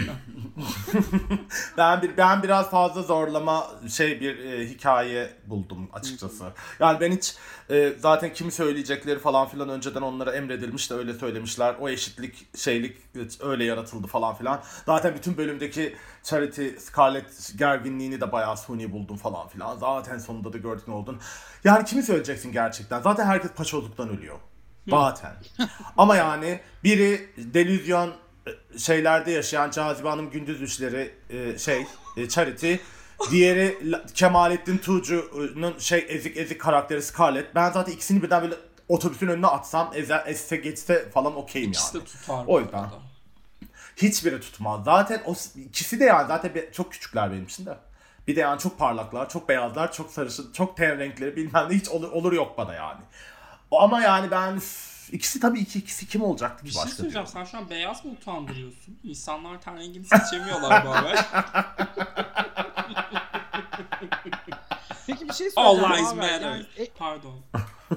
[1.76, 6.44] Ben bir ben biraz fazla zorlama şey bir e, hikaye buldum açıkçası.
[6.80, 7.34] Yani ben hiç
[7.70, 11.76] e, zaten kimi söyleyecekleri falan filan önceden onlara emredilmiş de öyle söylemişler.
[11.80, 12.96] O eşitlik şeylik
[13.40, 14.62] öyle yaratıldı falan filan.
[14.86, 19.78] Zaten bütün bölümdeki Charity Scarlett gerginliğini de bayağı suni buldum falan filan.
[19.78, 21.20] Zaten sonunda da gördük ne oldun.
[21.64, 23.00] Yani kimi söyleyeceksin gerçekten?
[23.00, 24.38] Zaten herkes paçozluktan ölüyor.
[24.88, 25.32] Zaten.
[25.96, 28.12] Ama yani biri delüzyon e,
[28.78, 31.86] şeylerde yaşayan Cazibe Hanım gündüz üçleri e, şey
[32.16, 32.74] e, Charity
[33.30, 33.78] diğeri
[34.14, 37.54] Kemalettin Tuğcu'nun şey ezik ezik karakteri Scarlett.
[37.54, 38.54] Ben zaten ikisini birden böyle
[38.88, 42.06] otobüsün önüne atsam eze, esse geçse falan okeyim İkisi yani.
[42.06, 42.44] de tutar.
[42.46, 42.78] O yüzden.
[42.78, 42.94] arada.
[43.96, 44.84] Hiçbiri tutmaz.
[44.84, 47.78] Zaten o ikisi de yani zaten bir- çok küçükler benim için de.
[48.28, 51.88] Bir de yani çok parlaklar, çok beyazlar, çok sarışın, çok ten renkleri bilmem ne hiç
[51.88, 53.00] olur, olur yok bana yani.
[53.70, 54.58] Ama yani ben
[55.12, 56.96] ikisi tabii iki ikisi kim olacaktı Bir ki şey başka?
[56.96, 57.26] söyleyeceğim.
[57.26, 58.98] Sen şu an beyaz mı utandırıyorsun?
[59.04, 61.16] İnsanlar ten rengini seçemiyorlar bari.
[65.06, 65.92] Peki bir şey All söyleyeceğim.
[66.04, 66.32] lives Haber.
[66.32, 66.50] matter.
[66.50, 67.40] Yani, e, Pardon.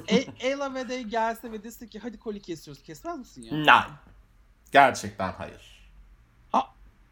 [0.07, 2.83] e, Ella ve Day gelse ve dese ki hadi koli kesiyoruz.
[2.83, 3.51] Kesmez misin ya?
[3.57, 3.93] Nein.
[4.71, 5.72] Gerçekten hayır.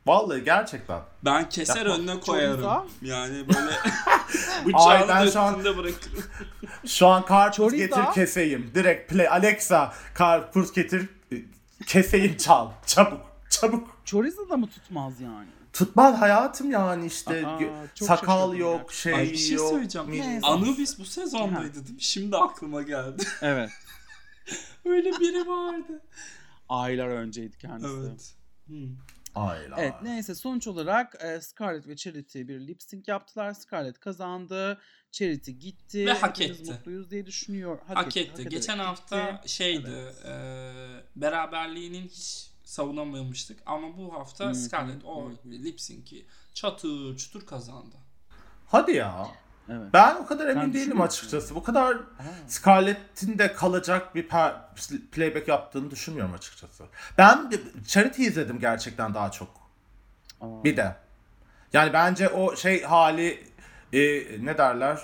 [0.05, 1.01] Vallahi gerçekten.
[1.25, 1.93] Ben keser Yapma.
[1.93, 2.61] önüne koyarım.
[2.61, 2.85] Chorizo?
[3.01, 6.23] Yani böyle Ay, bıçağını ben da şu an- bırakırım.
[6.85, 8.71] Şu an karpuz getir keseyim.
[8.75, 11.09] Direkt play Alexa karpuz getir
[11.87, 12.71] keseyim çal.
[12.85, 13.21] Çabuk.
[13.49, 13.97] Çabuk.
[14.05, 15.47] Chorizo da mı tutmaz yani?
[15.73, 17.59] Tutmaz hayatım yani işte Aa,
[17.95, 19.69] sakal yok şey Ay bir şey yok.
[19.69, 20.11] söyleyeceğim.
[20.11, 20.39] Neyse.
[20.47, 22.01] Anubis bu sezondaydı değil mi?
[22.01, 23.23] Şimdi aklıma geldi.
[23.41, 23.69] Evet.
[24.85, 26.01] Öyle biri vardı.
[26.69, 27.93] Aylar önceydi kendisi.
[28.01, 28.33] Evet.
[28.67, 28.87] Hmm.
[29.35, 29.75] Ayla.
[29.79, 33.53] Evet neyse sonuç olarak e, Scarlett ve Charity bir lip sync yaptılar.
[33.53, 34.79] Scarlett kazandı.
[35.11, 36.05] Charity gitti.
[36.05, 36.71] Ve hak Hepimiz etti.
[36.71, 37.79] mutluyuz diye düşünüyor.
[37.87, 38.19] Hak, etti.
[38.33, 38.85] ederek Geçen gitti.
[38.87, 39.91] hafta şeydi.
[39.95, 40.25] Evet.
[40.25, 40.31] e,
[41.15, 43.59] beraberliğinin hiç savunamamıştık.
[43.65, 47.95] Ama bu hafta Hı hı, Scarlett o lip sync'i çatır çutur kazandı.
[48.67, 49.27] Hadi ya.
[49.69, 49.93] Evet.
[49.93, 51.07] Ben o kadar Sen emin değilim düşünüyor musun?
[51.07, 51.55] açıkçası.
[51.55, 51.97] Bu kadar.
[52.47, 54.27] Scarlett'in de kalacak bir
[55.11, 56.83] playback yaptığını düşünmüyorum açıkçası.
[57.17, 57.51] Ben
[57.87, 59.49] Charity izledim gerçekten daha çok.
[60.41, 60.63] Aa.
[60.63, 60.95] Bir de.
[61.73, 63.43] Yani bence o şey hali
[63.93, 63.99] e,
[64.45, 64.99] ne derler?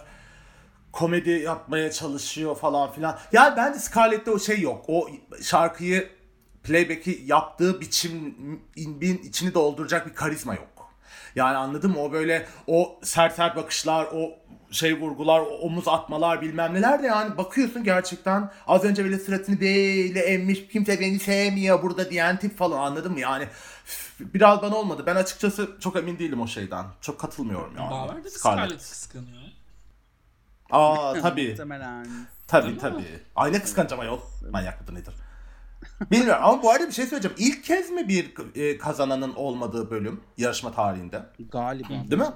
[0.92, 3.20] Komedi yapmaya çalışıyor falan filan.
[3.32, 4.86] Yani bence Scarlett'te o şey yok.
[4.88, 5.10] O
[5.42, 6.10] şarkıyı
[6.64, 8.64] playback'i yaptığı biçimin
[9.24, 10.77] içini dolduracak bir karizma yok.
[11.38, 12.00] Yani anladın mı?
[12.00, 14.32] O böyle o sert sert bakışlar, o
[14.72, 19.62] şey vurgular, o omuz atmalar bilmem neler de yani bakıyorsun gerçekten az önce böyle suratını
[19.62, 23.20] böyle emmiş kimse beni sevmiyor burada diyen tip falan anladın mı?
[23.20, 23.48] Yani
[24.20, 25.04] biraz bana olmadı.
[25.06, 26.86] Ben açıkçası çok emin değilim o şeyden.
[27.02, 27.92] Çok katılmıyorum yani.
[27.92, 28.78] Bağlar da Scarlett.
[28.78, 29.42] Kıskanıyor.
[30.72, 31.50] Aa tabii.
[31.50, 32.08] Muhtemelen.
[32.48, 33.20] Tabii tabii.
[33.36, 34.20] Ay ne kıskanacağım ayol.
[34.52, 35.14] Manyak mıdır nedir?
[36.12, 37.36] Bilmiyorum ama bu arada bir şey söyleyeceğim.
[37.40, 41.22] İlk kez mi bir e, kazananın olmadığı bölüm yarışma tarihinde?
[41.52, 41.90] Galiba.
[41.90, 42.28] Değil mi?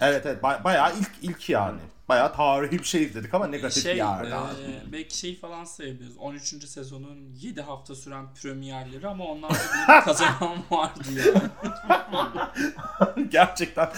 [0.00, 1.80] Evet evet ba- bayağı ilk ilk yani.
[2.08, 4.40] Bayağı tarihi bir şey izledik ama negatif Şey, bir yerden.
[4.42, 6.16] e, belki şey falan sayabiliriz.
[6.18, 6.68] 13.
[6.68, 9.54] sezonun 7 hafta süren premierleri ama onlarda
[9.98, 11.40] bir kazanan vardı yani.
[13.30, 13.88] Gerçekten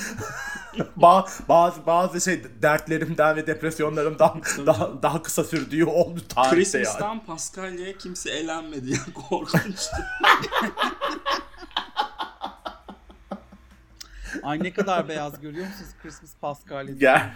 [0.98, 6.85] ba- bazı bazı şey dertlerimden ve depresyonlarımdan daha daha kısa sürdüğü oldu tarihte yani.
[6.85, 9.96] Christmas'tan Paskalya'ya kimse elenmedi ya korkunçtu.
[14.42, 15.90] Ay ne kadar beyaz görüyor musunuz?
[16.02, 17.30] Christmas Pascal'e Gel.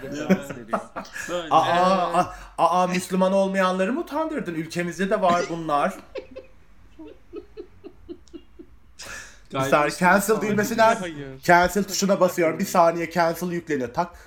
[1.51, 1.61] Aa,
[2.19, 2.25] aa,
[2.59, 4.55] aa, Müslüman olmayanları mı utandırdın?
[4.55, 5.95] Ülkemizde de var bunlar.
[9.61, 11.41] Gayrimüslim cancel düğmesinden Hayır.
[11.43, 12.59] cancel tuşuna basıyorum.
[12.59, 13.95] Bir saniye cancel yükleniyor.
[13.95, 14.25] Tak.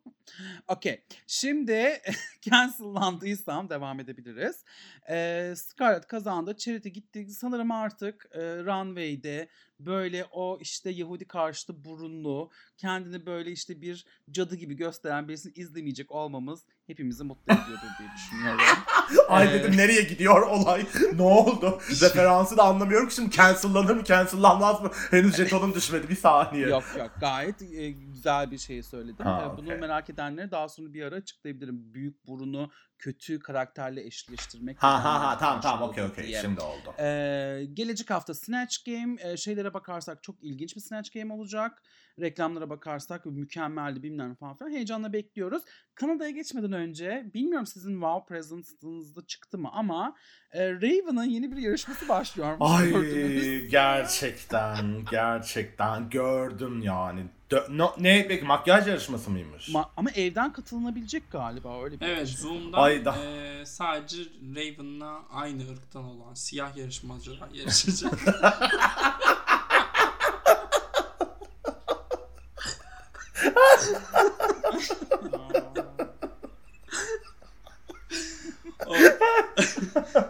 [0.68, 1.04] Okey.
[1.26, 2.00] Şimdi
[2.40, 4.64] cancellandıysam devam edebiliriz.
[5.10, 6.56] Ee, Scarlett kazandı.
[6.56, 7.26] Charity gitti.
[7.30, 9.48] Sanırım artık e, runway'de
[9.80, 16.10] böyle o işte Yahudi karşıtı burunlu, kendini böyle işte bir cadı gibi gösteren birisini izlemeyecek
[16.10, 18.60] olmamız hepimizi mutlu ediyordur diye düşünüyorum.
[19.28, 20.86] Ay Ee, dedim nereye gidiyor olay?
[21.14, 21.78] ne oldu?
[22.02, 24.90] Referansı da anlamıyorum ki şimdi cancellanır mı cancellanmaz mı?
[25.10, 26.68] Henüz jetonum düşmedi bir saniye.
[26.68, 29.26] yok yok gayet e, güzel bir şey söyledim.
[29.26, 29.78] Ha, Bunu okey.
[29.78, 31.94] merak edenleri daha sonra bir ara açıklayabilirim.
[31.94, 34.82] Büyük burunu kötü karakterle eşleştirmek.
[34.82, 36.94] Ha ha ha tamam tamam okey okey şimdi oldu.
[36.98, 41.82] Ee, gelecek hafta Snatch Game e, şeylere bakarsak çok ilginç bir Snatch Game olacak.
[42.20, 44.70] Reklamlara bakarsak mükemmeldi bilmem ne falan filan.
[44.70, 45.62] Heyecanla bekliyoruz.
[45.94, 50.14] Kanada'ya geçmeden önce bilmiyorum sizin Wow Presence'ınızda çıktı mı ama
[50.52, 52.56] e, Raven'ın yeni bir yarışması başlıyor.
[52.60, 53.70] Ay Gördünüz.
[53.70, 57.26] gerçekten gerçekten gördüm yani.
[57.50, 59.68] Dö- no- ne peki makyaj yarışması mıymış?
[59.68, 62.28] Ma- ama evden katılınabilecek galiba öyle bir Evet.
[62.28, 64.16] Zoom'dan Ay da- eee, sadece
[64.56, 68.12] Raven'la aynı ırktan olan siyah yarışmacılar yarışacak.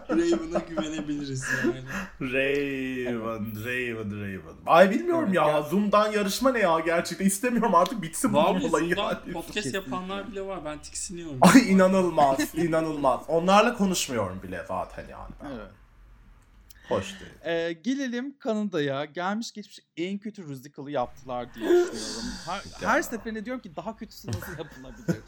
[0.09, 1.83] Raven'a güvenebiliriz yani.
[2.21, 4.55] Raven, Raven, Raven.
[4.65, 5.61] Ay bilmiyorum ya.
[5.61, 9.33] Zoom'dan yarışma ne ya gerçekten istemiyorum artık bitsin bu olayı yani.
[9.33, 10.65] podcast yapanlar bile var.
[10.65, 11.37] Ben tiksiniyorum.
[11.41, 13.21] Ay inanılmaz, inanılmaz.
[13.27, 15.31] Onlarla konuşmuyorum bile zaten yani.
[15.43, 15.49] Ben.
[15.49, 15.67] Evet.
[16.89, 17.31] Hoş değil.
[17.45, 19.05] Ee, gelelim Kanada'ya.
[19.05, 22.23] Gelmiş geçmiş en kötü musical'ı yaptılar diye düşünüyorum.
[22.45, 25.21] Her, her seferinde diyorum ki daha kötüsü nasıl yapılabilir?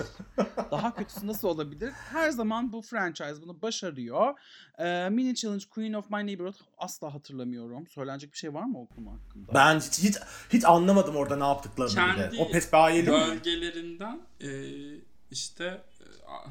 [0.71, 1.91] daha kötüsü nasıl olabilir?
[2.11, 4.39] Her zaman bu franchise bunu başarıyor.
[4.79, 7.87] Ee, Mini Challenge Queen of My Neighborhood asla hatırlamıyorum.
[7.87, 9.53] Söylenecek bir şey var mı o konu hakkında?
[9.53, 10.15] Ben hiç, hiç,
[10.53, 12.41] hiç anlamadım orada ne yaptıklarını Kendi bile.
[12.41, 15.81] O pesbayeli bölgelerinden eee, işte
[16.27, 16.49] a-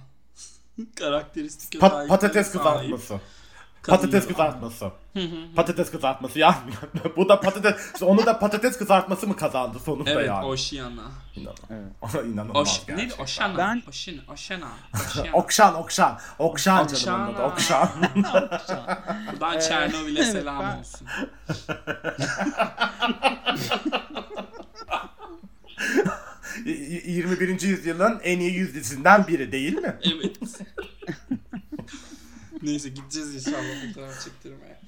[0.96, 3.20] karakteristik Pat- patates sahip kızartması.
[3.86, 4.90] Patates kızartması.
[5.56, 6.58] patates kızartması ya.
[7.16, 8.02] Bu da patates.
[8.02, 10.46] Onu da patates kızartması mı kazandı sonunda Evet, yani?
[10.46, 11.02] Oşiana.
[11.36, 12.14] İnanılmaz.
[12.14, 12.24] Evet.
[12.32, 13.00] İnanılmaz Oş, neydi?
[13.00, 13.24] gerçekten.
[13.24, 13.58] Oşana.
[13.58, 14.68] Ben- Oşin, Oşana.
[14.94, 15.32] Oşana.
[15.32, 16.18] Okşan, Okşan.
[16.38, 17.42] Okşan canım onun adı.
[17.42, 17.90] Okşana.
[18.60, 18.98] Okşan.
[19.32, 21.06] Buradan Ee, Çernobil'e selam ben- olsun.
[26.64, 27.60] Y- y- 21.
[27.62, 29.96] yüzyılın en iyi yüz dizisinden biri değil mi?
[30.02, 30.36] Evet.
[32.68, 34.80] Neyse gideceğiz inşallah fotoğraf çektirmeye.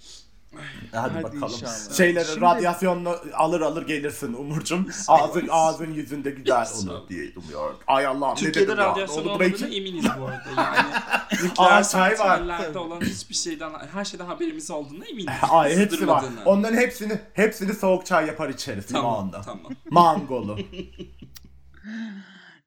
[0.92, 1.52] Hadi, Hadi bakalım.
[1.54, 1.96] inşallah.
[1.96, 4.86] Şeyleri Şimdi- radyasyonlu alır alır gelirsin Umurcum.
[5.08, 7.78] Ağzın ağzın yüzünde güzel olur diye umuyorum.
[7.86, 8.86] Ay Allah'ım ne Türkiye'de dedim ya.
[8.90, 10.42] radyasyon Onu olmadığına eminiz bu arada.
[10.56, 15.26] Yani Aa, nükleer santrallerde olan hiçbir şeyden, her şeyden haberimiz olduğuna eminiz.
[15.50, 16.24] Ay hepsi var.
[16.44, 19.72] Onların hepsini hepsini soğuk çay yapar içeriz Tamam, tamam.
[19.90, 20.58] Mangolu.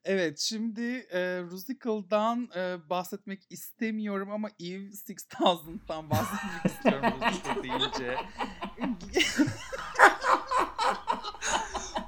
[0.06, 8.18] Evet şimdi e, Rusical'dan e, bahsetmek istemiyorum ama Eve 6000'dan bahsetmek istiyorum Rusical deyince.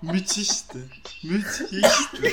[0.12, 0.78] Müthişti.
[1.24, 2.32] Müthişti.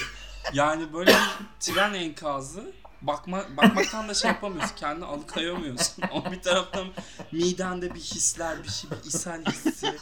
[0.52, 2.72] Yani böyle bir tren enkazı
[3.02, 4.76] bakma, bakmaktan da şey yapamıyorsun.
[4.76, 6.04] Kendini alıkayamıyorsun.
[6.12, 6.86] Ama bir taraftan
[7.32, 9.96] midende bir hisler, bir şey, bir ishal hissi.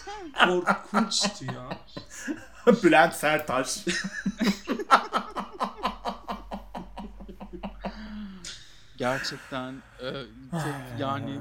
[0.44, 1.78] Korkunçtu ya.
[2.82, 3.78] Bülent Sertaş.
[9.00, 10.08] Gerçekten e,
[10.50, 11.38] çok yani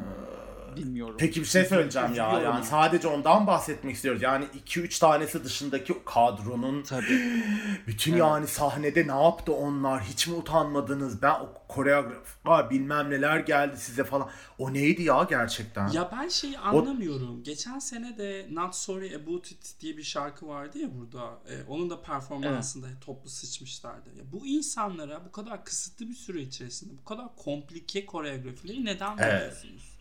[0.80, 1.15] bilmiyorum.
[1.20, 2.39] Peki bir şey söyleyeceğim ya.
[2.39, 4.22] Yani sadece ondan bahsetmek istiyoruz.
[4.22, 7.44] Yani 2-3 tanesi dışındaki kadronun Tabii.
[7.88, 8.20] bütün Evet.
[8.22, 10.04] yani sahnede ne yaptı onlar?
[10.04, 11.22] Hiç mi utanmadınız?
[11.22, 14.30] Ben o koreograf var bilmem neler geldi size falan.
[14.58, 15.88] O neydi ya gerçekten?
[15.88, 17.44] Ya ben şeyi anlamıyorum.
[17.44, 21.26] Geçen sene de Not Sorry About It diye bir şarkı vardı ya burada.
[21.50, 24.10] Ee, onun da performansında toplu sıçmışlardı.
[24.18, 29.34] Ya bu insanlara bu kadar kısıtlı bir süre içerisinde bu kadar komplike koreografileri neden Evet.
[29.34, 29.98] veriyorsunuz?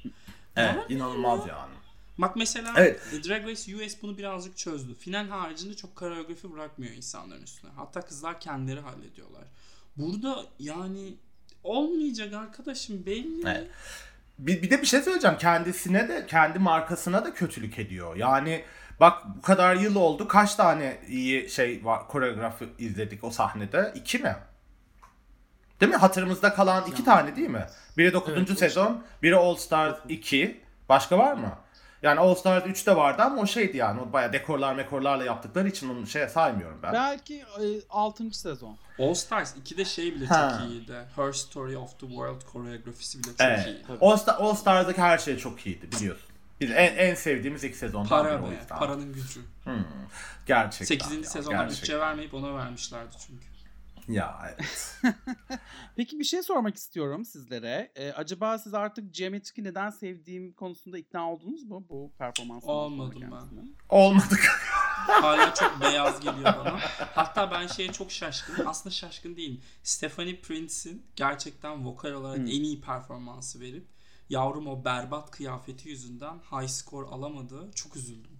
[0.56, 1.74] Evet, Yani inanılmaz yani.
[2.18, 3.00] Bak mesela Evet.
[3.28, 4.94] Drag Race US bunu birazcık çözdü.
[4.94, 7.70] Final haricinde çok koreografi bırakmıyor insanların üstüne.
[7.76, 9.44] Hatta kızlar kendileri hallediyorlar.
[9.96, 11.14] Burada yani
[11.64, 13.48] olmayacak arkadaşım belli.
[13.48, 13.68] Evet.
[14.38, 15.38] bir, bir de bir şey söyleyeceğim.
[15.38, 18.16] Kendisine de kendi markasına da kötülük ediyor.
[18.16, 18.64] Yani
[19.00, 20.28] bak bu kadar yıl oldu.
[20.28, 23.92] Kaç tane iyi şey var koreografi izledik o sahnede?
[23.94, 24.36] İki mi?
[25.80, 25.96] Değil mi?
[25.98, 27.66] Hatırımızda kalan iki tane değil mi?
[27.98, 28.58] Biri 9.
[28.58, 30.60] sezon, biri All Stars 2.
[30.88, 31.52] Başka var mı?
[32.02, 34.00] Yani All Stars 3'te vardı ama o şeydi yani.
[34.00, 36.92] O bayağı dekorlar mekorlarla yaptıkları için onu şeye saymıyorum ben.
[36.92, 38.30] Belki e, 6.
[38.38, 38.76] sezon.
[38.98, 40.58] All Stars 2'de şey bile Ha.
[40.60, 40.96] çok iyiydi.
[41.16, 43.66] Her Story of the World koreografisi bile çok Evet.
[43.66, 43.84] iyiydi.
[44.00, 46.28] All, Star, All Stars'daki her şey çok iyiydi biliyorsun.
[46.60, 48.78] Biz en, en sevdiğimiz ilk sezondan Para biri o be, yüzden.
[48.78, 49.40] paranın gücü.
[50.46, 50.84] Gerçekten.
[51.08, 51.16] 8.
[51.16, 53.44] ya, sezonda bütçe vermeyip ona vermişlerdi çünkü.
[54.08, 55.00] Ya evet.
[55.96, 57.92] Peki bir şey sormak istiyorum sizlere.
[57.96, 63.20] Ee, acaba siz artık Geometric'i neden sevdiğim konusunda ikna oldunuz mu bu performansından sonra Olmadım
[63.22, 63.30] ben.
[63.30, 63.60] kendisine?
[63.88, 64.40] Olmadık.
[65.08, 66.78] Hala çok beyaz geliyor bana.
[67.14, 68.68] Hatta ben şeye çok şaşkınım.
[68.68, 69.60] Aslında şaşkın değilim.
[69.82, 72.46] Stephanie Prince'in gerçekten vokal olarak Hmm.
[72.46, 73.86] en iyi performansı verip
[74.28, 77.70] yavrum o berbat kıyafeti yüzünden high score alamadı.
[77.74, 78.38] Çok üzüldüm.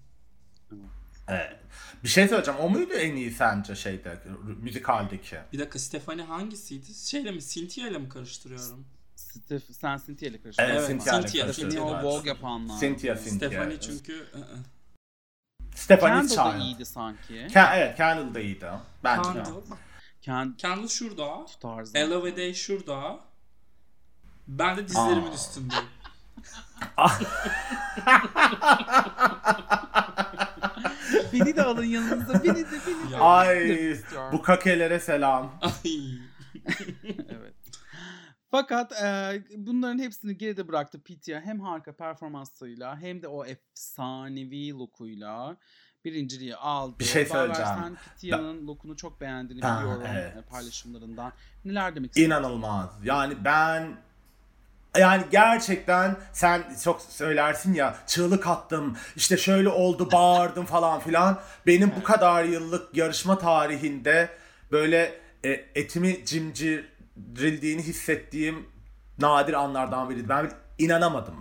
[1.28, 1.56] Evet.
[2.04, 2.60] Bir şey söyleyeceğim.
[2.60, 4.18] O muydu en iyi sence şeyde
[4.62, 5.36] müzikaldeki?
[5.52, 6.94] Bir dakika Stephanie hangisiydi?
[6.94, 7.42] Şeyle mi?
[7.42, 8.84] Cynthia ile mi karıştırıyorum?
[9.16, 10.70] Steph, sen Cynthia ile karıştırdın.
[10.70, 11.52] Evet, Cynthia ile Cynthia.
[11.52, 12.02] Seni o.
[12.02, 12.80] Vogue yapanlar.
[12.80, 13.64] Cynthia, Cynthia.
[13.64, 13.82] Evet.
[13.82, 14.26] çünkü.
[15.74, 17.34] Stephanie Kendall da iyiydi sanki.
[17.34, 18.66] Ka- evet, Candle da iyiydi.
[19.04, 19.22] Bence.
[19.22, 19.42] Candle,
[20.22, 21.46] Kend Candle şurada.
[21.60, 21.98] tarzı.
[21.98, 23.20] Ella ve Day şurada.
[24.48, 25.34] Ben de dizlerimin Aa.
[25.34, 25.84] üstündeyim.
[31.40, 32.44] beni de alın yanınıza.
[32.44, 33.16] Beni de beni de.
[33.16, 33.96] Ay
[34.32, 35.58] bu kakelere selam.
[35.60, 36.18] Ay.
[37.28, 37.54] evet.
[38.50, 41.40] Fakat e, bunların hepsini geride bıraktı Pitya.
[41.40, 45.56] Hem harika performansıyla hem de o efsanevi lookuyla
[46.04, 46.98] birinciliği aldı.
[46.98, 47.70] Bir şey söyleyeceğim.
[47.80, 50.36] Sen Pitya'nın lookunu çok beğendiğini Ha, biliyorum evet.
[50.36, 51.32] e, paylaşımlarından.
[51.64, 52.30] Neler demek istiyorsun?
[52.30, 52.90] İnanılmaz.
[53.04, 53.96] Yani ben
[54.96, 61.40] yani gerçekten sen çok söylersin ya çığlık attım işte şöyle oldu bağırdım falan filan.
[61.66, 64.28] Benim bu kadar yıllık yarışma tarihinde
[64.72, 68.66] böyle e, etimi cimcirildiğini hissettiğim
[69.18, 70.28] nadir anlardan biriydi.
[70.28, 71.34] Ben inanamadım.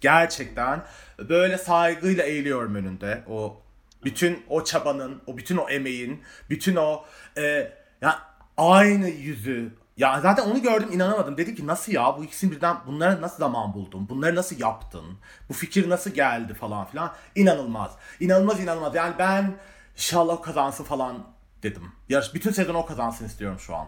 [0.00, 0.82] Gerçekten
[1.18, 3.22] böyle saygıyla eğiliyorum önünde.
[3.28, 3.62] O
[4.04, 7.04] bütün o çabanın, o bütün o emeğin, bütün o
[7.36, 8.18] e, ya
[8.56, 9.72] aynı yüzü.
[9.96, 11.36] Ya zaten onu gördüm inanamadım.
[11.36, 14.08] Dedi ki nasıl ya bu ikisini birden bunlara nasıl zaman buldun?
[14.08, 15.04] Bunları nasıl yaptın?
[15.48, 17.12] Bu fikir nasıl geldi falan filan.
[17.34, 17.92] İnanılmaz.
[18.20, 18.94] İnanılmaz inanılmaz.
[18.94, 19.54] Yani ben
[19.96, 21.26] inşallah o kazansın falan
[21.62, 21.92] dedim.
[22.08, 23.86] Yarış bütün sezon o kazansın istiyorum şu an.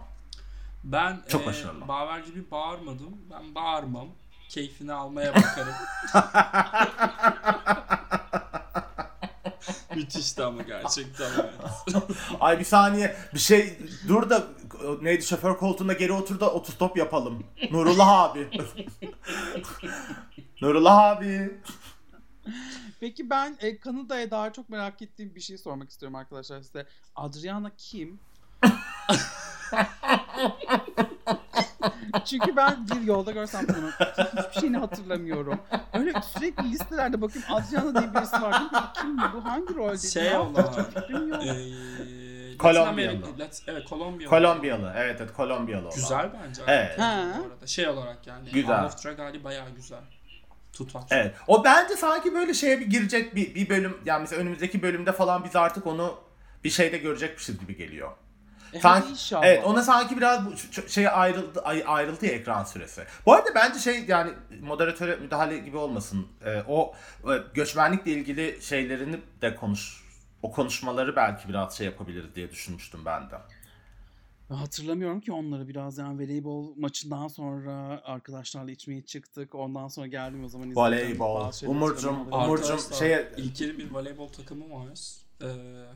[0.84, 1.88] Ben Çok e, başarılı.
[1.88, 3.16] Baver gibi bağırmadım.
[3.30, 4.08] Ben bağırmam.
[4.48, 5.74] Keyfini almaya bakarım.
[9.96, 11.54] Müthişti ama gerçekten evet.
[12.40, 13.78] Ay bir saniye bir şey
[14.08, 14.44] dur da
[15.02, 17.44] neydi şoför koltuğunda geri otur da otostop yapalım.
[17.70, 18.50] Nurullah abi.
[20.62, 21.60] Nurullah abi.
[23.00, 26.86] Peki ben e, Kanada'ya daha çok merak ettiğim bir şey sormak istiyorum arkadaşlar size.
[27.16, 28.20] Adriana kim?
[32.24, 35.58] Çünkü ben bir yolda görsem bunu hiçbir şeyini hatırlamıyorum.
[35.92, 38.62] Öyle sürekli listelerde bakayım Adriana diye birisi var.
[38.94, 39.44] Kim bu?
[39.44, 40.08] Hangi rolde?
[40.08, 41.42] Şey Ne olan, yapacak fikrim yok.
[41.44, 43.16] Ee, Kolombiyalı.
[43.66, 44.30] Evet Kolombiyalı.
[44.30, 44.92] Kolombiyalı.
[44.96, 45.94] Evet evet Kolombiyalı olan.
[45.94, 46.62] Güzel bence.
[46.66, 46.98] Evet.
[46.98, 47.24] Ha.
[47.38, 47.66] Bu arada.
[47.66, 48.50] Şey olarak yani.
[48.50, 48.80] Güzel.
[48.80, 50.00] All of Dragali bayağı güzel.
[50.72, 51.02] Tutar.
[51.10, 51.34] Evet.
[51.46, 55.44] O bence sanki böyle şeye bir girecek bir, bir bölüm yani mesela önümüzdeki bölümde falan
[55.44, 56.14] biz artık onu
[56.64, 58.10] bir şeyde görecekmişiz gibi geliyor.
[58.72, 59.46] E, Sanki, inşallah.
[59.46, 63.04] evet ona sanki biraz bu ş- ş- şeye ayrıldı ay- ayrıldı ya ekran süresi.
[63.26, 66.26] Bu arada bence şey yani moderatöre müdahale gibi olmasın.
[66.44, 70.06] Ee, o e, göçmenlikle ilgili şeylerini de konuş.
[70.42, 73.36] O konuşmaları belki biraz şey yapabiliriz diye düşünmüştüm ben de.
[74.54, 79.54] Hatırlamıyorum ki onları biraz yani voleybol maçından sonra arkadaşlarla içmeye çıktık.
[79.54, 80.76] Ondan sonra geldim o zaman.
[80.76, 81.50] Voleybol.
[81.66, 82.32] Umurcum.
[82.32, 84.88] Umurcum şeye İlker'in bir voleybol takımı var.
[85.42, 85.46] Ee,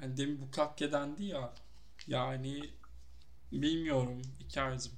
[0.00, 1.50] hani demin bu kalk dendi ya.
[2.06, 2.60] Yani
[3.52, 4.92] bilmiyorum İlker'cim.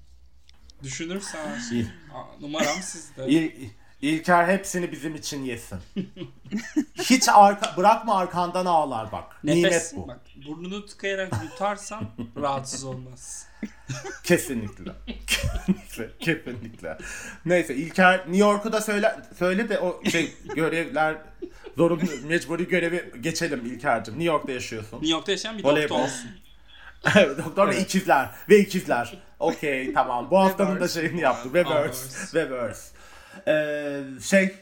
[0.82, 1.60] Düşünürsen
[2.40, 3.26] numaram sizde.
[3.28, 3.50] İl,
[4.02, 5.78] İlker hepsini bizim için yesin.
[6.94, 9.44] Hiç arka, bırakma arkandan ağlar bak.
[9.44, 10.08] Nefes Nimet bu.
[10.08, 13.46] bak burnunu tıkayarak yutarsan rahatsız olmaz.
[14.24, 14.92] Kesinlikle.
[15.26, 16.10] kesinlikle.
[16.20, 16.98] Kesinlikle.
[17.44, 21.16] Neyse İlker New York'u da söyle söyle de o şey görevler
[21.76, 24.14] zorunlu mecburi görevi geçelim İlker'cim.
[24.14, 24.96] New York'ta yaşıyorsun.
[24.96, 25.88] New York'ta yaşayan bir Voleybol.
[25.98, 26.30] doktor olsun.
[27.16, 28.30] Evet, Doktor ve ikizler.
[28.48, 29.18] Ve ikizler.
[29.38, 30.30] Okey tamam.
[30.30, 31.54] Bu haftanın da şeyini yaptık.
[31.54, 32.40] Reverse.
[32.40, 32.96] Reverse.
[33.48, 34.54] Ee, şey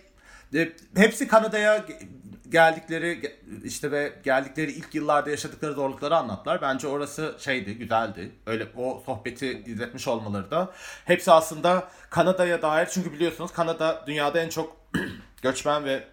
[0.54, 2.08] e, hepsi Kanada'ya ge-
[2.48, 6.62] geldikleri işte ve geldikleri ilk yıllarda yaşadıkları zorlukları anlattılar.
[6.62, 8.32] Bence orası şeydi, güzeldi.
[8.46, 10.72] Öyle o sohbeti izletmiş olmaları da.
[11.04, 14.76] Hepsi aslında Kanada'ya dair çünkü biliyorsunuz Kanada dünyada en çok
[15.42, 16.04] göçmen ve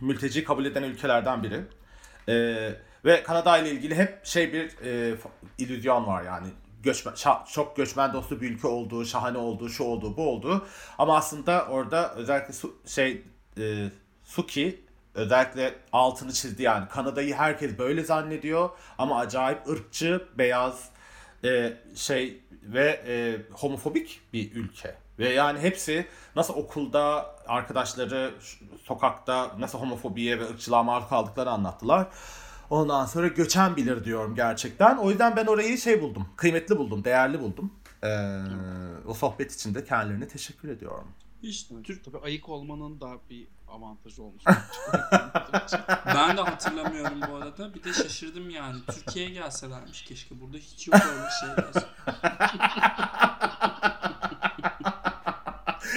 [0.00, 1.60] mülteci kabul eden ülkelerden biri.
[2.28, 2.74] Ee,
[3.04, 5.16] ve Kanada ile ilgili hep şey bir e,
[5.58, 6.46] illüzyon var yani
[6.82, 10.66] göçmen, şa- çok göçmen dostu bir ülke olduğu, şahane olduğu, şu olduğu, bu olduğu.
[10.98, 13.22] Ama aslında orada özellikle su, şey
[13.58, 13.88] e,
[14.24, 14.84] Suki
[15.14, 20.90] özellikle altını çizdi yani Kanada'yı herkes böyle zannediyor ama acayip ırkçı, beyaz
[21.44, 24.94] e, şey ve e, homofobik bir ülke.
[25.18, 28.34] Ve yani hepsi nasıl okulda arkadaşları
[28.82, 32.06] sokakta nasıl homofobiye ve ırkçılığa maruz kaldıklarını anlattılar.
[32.70, 34.96] Ondan sonra göçen bilir diyorum gerçekten.
[34.96, 36.28] O yüzden ben orayı şey buldum.
[36.36, 37.72] Kıymetli buldum, değerli buldum.
[38.04, 38.40] Ee,
[39.06, 41.08] o sohbet için de kendilerine teşekkür ediyorum.
[41.44, 44.44] Evet, Türk Tabii ayık olmanın da bir avantajı olmuş.
[46.06, 47.74] ben de hatırlamıyorum bu arada.
[47.74, 48.80] Bir de şaşırdım yani.
[48.90, 50.40] Türkiye'ye gelselermiş keşke.
[50.40, 51.84] Burada hiç yok öyle şeyler.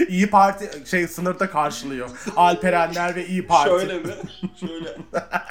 [0.10, 2.10] İyi Parti şey sınırda karşılıyor.
[2.36, 3.70] Alperenler ve İyi Parti.
[3.70, 4.14] Şöyle mi?
[4.60, 4.98] Şöyle.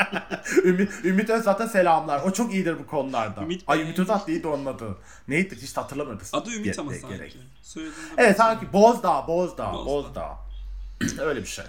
[0.65, 2.23] Ümit, Ümit Özat'a selamlar.
[2.23, 3.43] O çok iyidir bu konularda.
[3.43, 3.83] Ümit Ay.
[3.83, 4.97] Ümit Özat değildi onun adı.
[5.29, 6.21] Neydi hiç hatırlamadım.
[6.33, 7.17] Adı Ümit ama Ge- sanki.
[7.17, 7.37] gerek.
[7.63, 9.87] Soyadını da Evet sanki Bozdağ, Bozdağ, Bozdağ.
[9.87, 10.39] Bozdağ.
[11.25, 11.65] Öyle bir şey.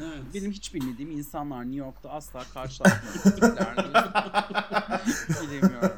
[0.00, 0.20] Evet.
[0.34, 4.04] Benim hiç bilmediğim insanlar New York'ta asla karşılaşmadıklarını
[5.42, 5.90] bilemiyorum.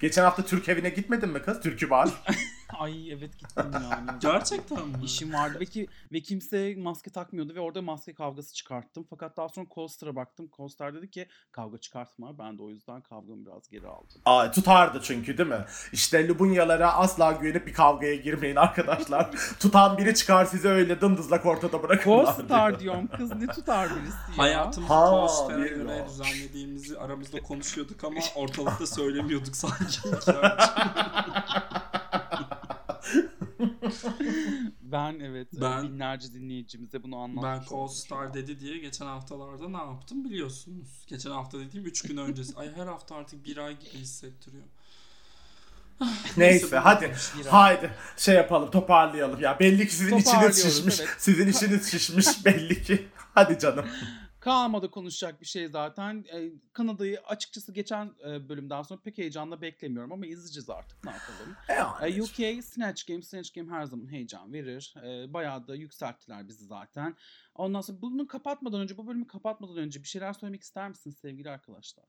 [0.00, 1.60] Geçen hafta Türk evine gitmedin mi kız?
[1.60, 2.08] Türkü var.
[2.80, 4.10] Ay evet gittim yani.
[4.20, 4.94] Gerçekten mi?
[5.04, 9.06] İşim vardı ve, ki, ve kimse maske takmıyordu ve orada maske kavgası çıkarttım.
[9.10, 10.48] Fakat daha sonra Coaster'a baktım.
[10.56, 12.38] Coaster dedi ki kavga çıkartma.
[12.38, 14.20] Ben de o yüzden kavgamı biraz geri aldım.
[14.24, 15.64] Aa, tutardı çünkü değil mi?
[15.92, 19.30] İşte Lubunyalara asla güvenip bir kavgaya girmeyin arkadaşlar.
[19.60, 22.24] Tutan biri çıkar sizi öyle dımdızlak ortada bırakırlar.
[22.24, 24.38] Coaster diyorum kız ne tutar birisi ya.
[24.38, 30.00] Hayatımızı Ha, Coaster'a göre düzenlediğimizi aramızda konuşuyorduk ama ortalıkta söylemiyorduk sanki.
[34.82, 39.76] Ben evet Ben- binlerce dinleyicimize bunu anlatmış Ben şu Star dedi diye geçen haftalarda ne
[39.76, 41.04] yaptım biliyorsunuz.
[41.06, 42.56] Geçen hafta dediğim 3 gün öncesi.
[42.56, 44.64] Ay her hafta artık bir ay gibi hissettiriyor.
[46.36, 47.14] Neyse hadi.
[47.48, 49.60] Haydi şey yapalım toparlayalım ya.
[49.60, 51.00] Belli ki sizin içiniz şişmiş.
[51.00, 51.10] evet.
[51.18, 53.08] Sizin içiniz şişmiş belli ki.
[53.34, 53.86] Hadi canım.
[54.46, 56.24] Kalmadı konuşacak bir şey zaten.
[56.34, 61.56] Ee, Kanada'yı açıkçası geçen e, bölümden sonra pek heyecanla beklemiyorum ama izleyeceğiz artık ne yapalım.
[62.02, 62.22] E.
[62.22, 64.94] UK Snatch Game, Snatch Game her zaman heyecan verir.
[65.04, 67.16] Ee, bayağı da yükselttiler bizi zaten.
[67.54, 71.50] Ondan sonra bunu kapatmadan önce, bu bölümü kapatmadan önce bir şeyler söylemek ister misiniz sevgili
[71.50, 72.04] arkadaşlar?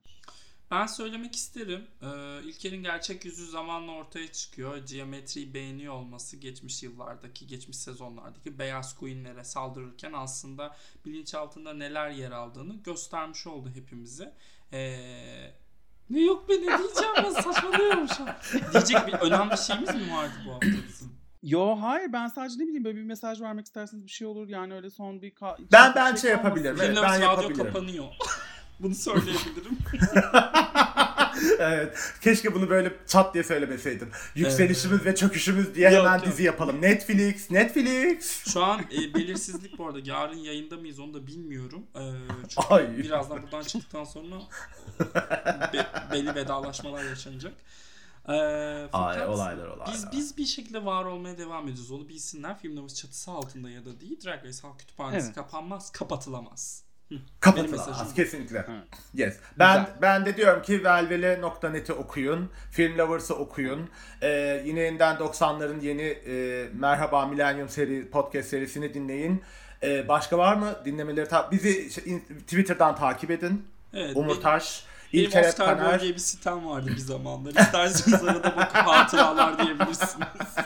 [0.70, 1.86] Ben söylemek isterim.
[2.02, 2.06] Ee,
[2.44, 4.76] İlker'in gerçek yüzü zamanla ortaya çıkıyor.
[4.86, 12.74] Geometriyi beğeniyor olması geçmiş yıllardaki, geçmiş sezonlardaki beyaz queenlere saldırırken aslında bilinçaltında neler yer aldığını
[12.82, 14.34] göstermiş oldu hepimize.
[14.72, 15.54] Ee,
[16.10, 18.36] ne yok be ne diyeceğim ben saçmalıyorum şu an.
[18.72, 21.18] Diyecek bir önemli şeyimiz mi vardı bu hafta bizim?
[21.42, 24.74] Yo hayır ben sadece ne bileyim böyle bir mesaj vermek isterseniz bir şey olur yani
[24.74, 25.30] öyle son bir...
[25.30, 26.48] Ka- Ben- bir ben şey kalmasın.
[26.48, 26.96] yapabilirim, evet.
[27.02, 27.64] Ben radyo yapabilirim.
[27.66, 28.04] kapanıyor.
[28.80, 29.78] Bunu söyleyebilirim.
[31.58, 31.98] evet.
[32.20, 34.08] Keşke bunu böyle çat diye söylemeseydin.
[34.34, 36.26] Yükselişimiz ve çöküşümüz diye Yok, hemen yok.
[36.26, 36.82] dizi yapalım.
[36.82, 38.44] Netflix, Netflix.
[38.52, 39.98] Şu an e, belirsizlik bu arada.
[40.04, 41.82] Yarın yayında mıyız onu da bilmiyorum.
[41.96, 42.00] Ee,
[42.48, 42.98] çünkü Ay.
[42.98, 44.34] birazdan buradan çıktıktan sonra
[45.72, 47.52] be- belli vedalaşmalar yaşanacak.
[48.26, 49.88] Fakat Ay olaylar olaylar.
[49.92, 51.90] Biz biz bir şekilde var olmaya devam ediyoruz.
[51.90, 52.58] Onu bilsinler.
[52.58, 54.20] Film çatısı altında ya da değil.
[54.24, 55.34] Drag Race Halk Kütüphanesi Evet.
[55.34, 56.87] kapanmaz, kapatılamaz.
[57.40, 58.58] Kapatılamaz kesinlikle.
[58.68, 58.82] Evet.
[59.14, 59.36] Yes.
[59.58, 59.94] Ben Güzel.
[60.02, 62.50] ben de diyorum ki velvele.net'i okuyun.
[62.70, 63.90] Film Lovers'ı okuyun.
[64.22, 69.42] Ee, yine yeniden 90'ların yeni e, Merhaba Millennium seri podcast serisini dinleyin.
[69.82, 71.28] Ee, başka var mı dinlemeleri?
[71.28, 73.66] Ta- bizi şey, in- Twitter'dan takip edin.
[73.94, 74.16] Evet.
[74.16, 76.00] Umur benim- Taş, Benim İlker Oscar Etkaner.
[76.00, 77.50] diye bir sitem vardı bir zamanlar.
[77.50, 80.28] İsterseniz arada bakıp hatıralar diyebilirsiniz.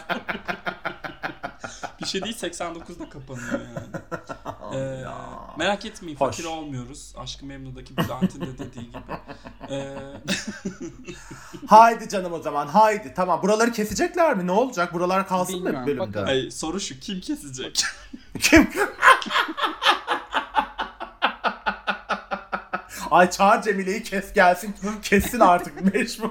[2.00, 3.86] bir şey değil 89'da kapanıyor yani.
[4.74, 5.04] Ee,
[5.58, 6.36] merak etmeyin Hoş.
[6.36, 7.14] fakir olmuyoruz.
[7.16, 8.98] Aşkı Memnu'daki Bülent'in de dediği gibi.
[9.70, 9.96] Ee,
[11.66, 13.12] Haydi canım o zaman haydi.
[13.16, 14.46] Tamam buraları kesecekler mi?
[14.46, 14.94] Ne olacak?
[14.94, 15.98] Buralar kalsın mı bölümde?
[15.98, 16.28] bakalım.
[16.28, 17.84] ay, soru şu kim kesecek?
[18.40, 18.68] Kim?
[23.10, 24.74] Ay çağır Cemile'yi kes gelsin.
[25.02, 26.30] Kessin artık mecbur.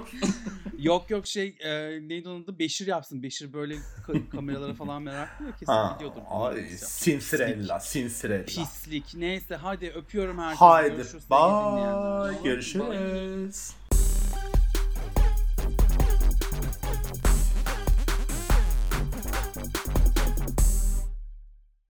[0.82, 1.70] Yok yok şey e,
[2.08, 3.24] neydi onun adı Beşir yapsın.
[3.24, 3.76] Beşir böyle
[4.08, 6.22] ka- kameralara falan meraklı ya kesin Ha, gidiyordur.
[6.30, 8.46] ay sinsirella, sinsirella.
[8.46, 9.16] Pislik.
[9.16, 10.60] Neyse hadi öpüyorum herkesi.
[10.60, 12.44] Haydi Görüşürüz bye.
[12.44, 13.72] Görüşürüz.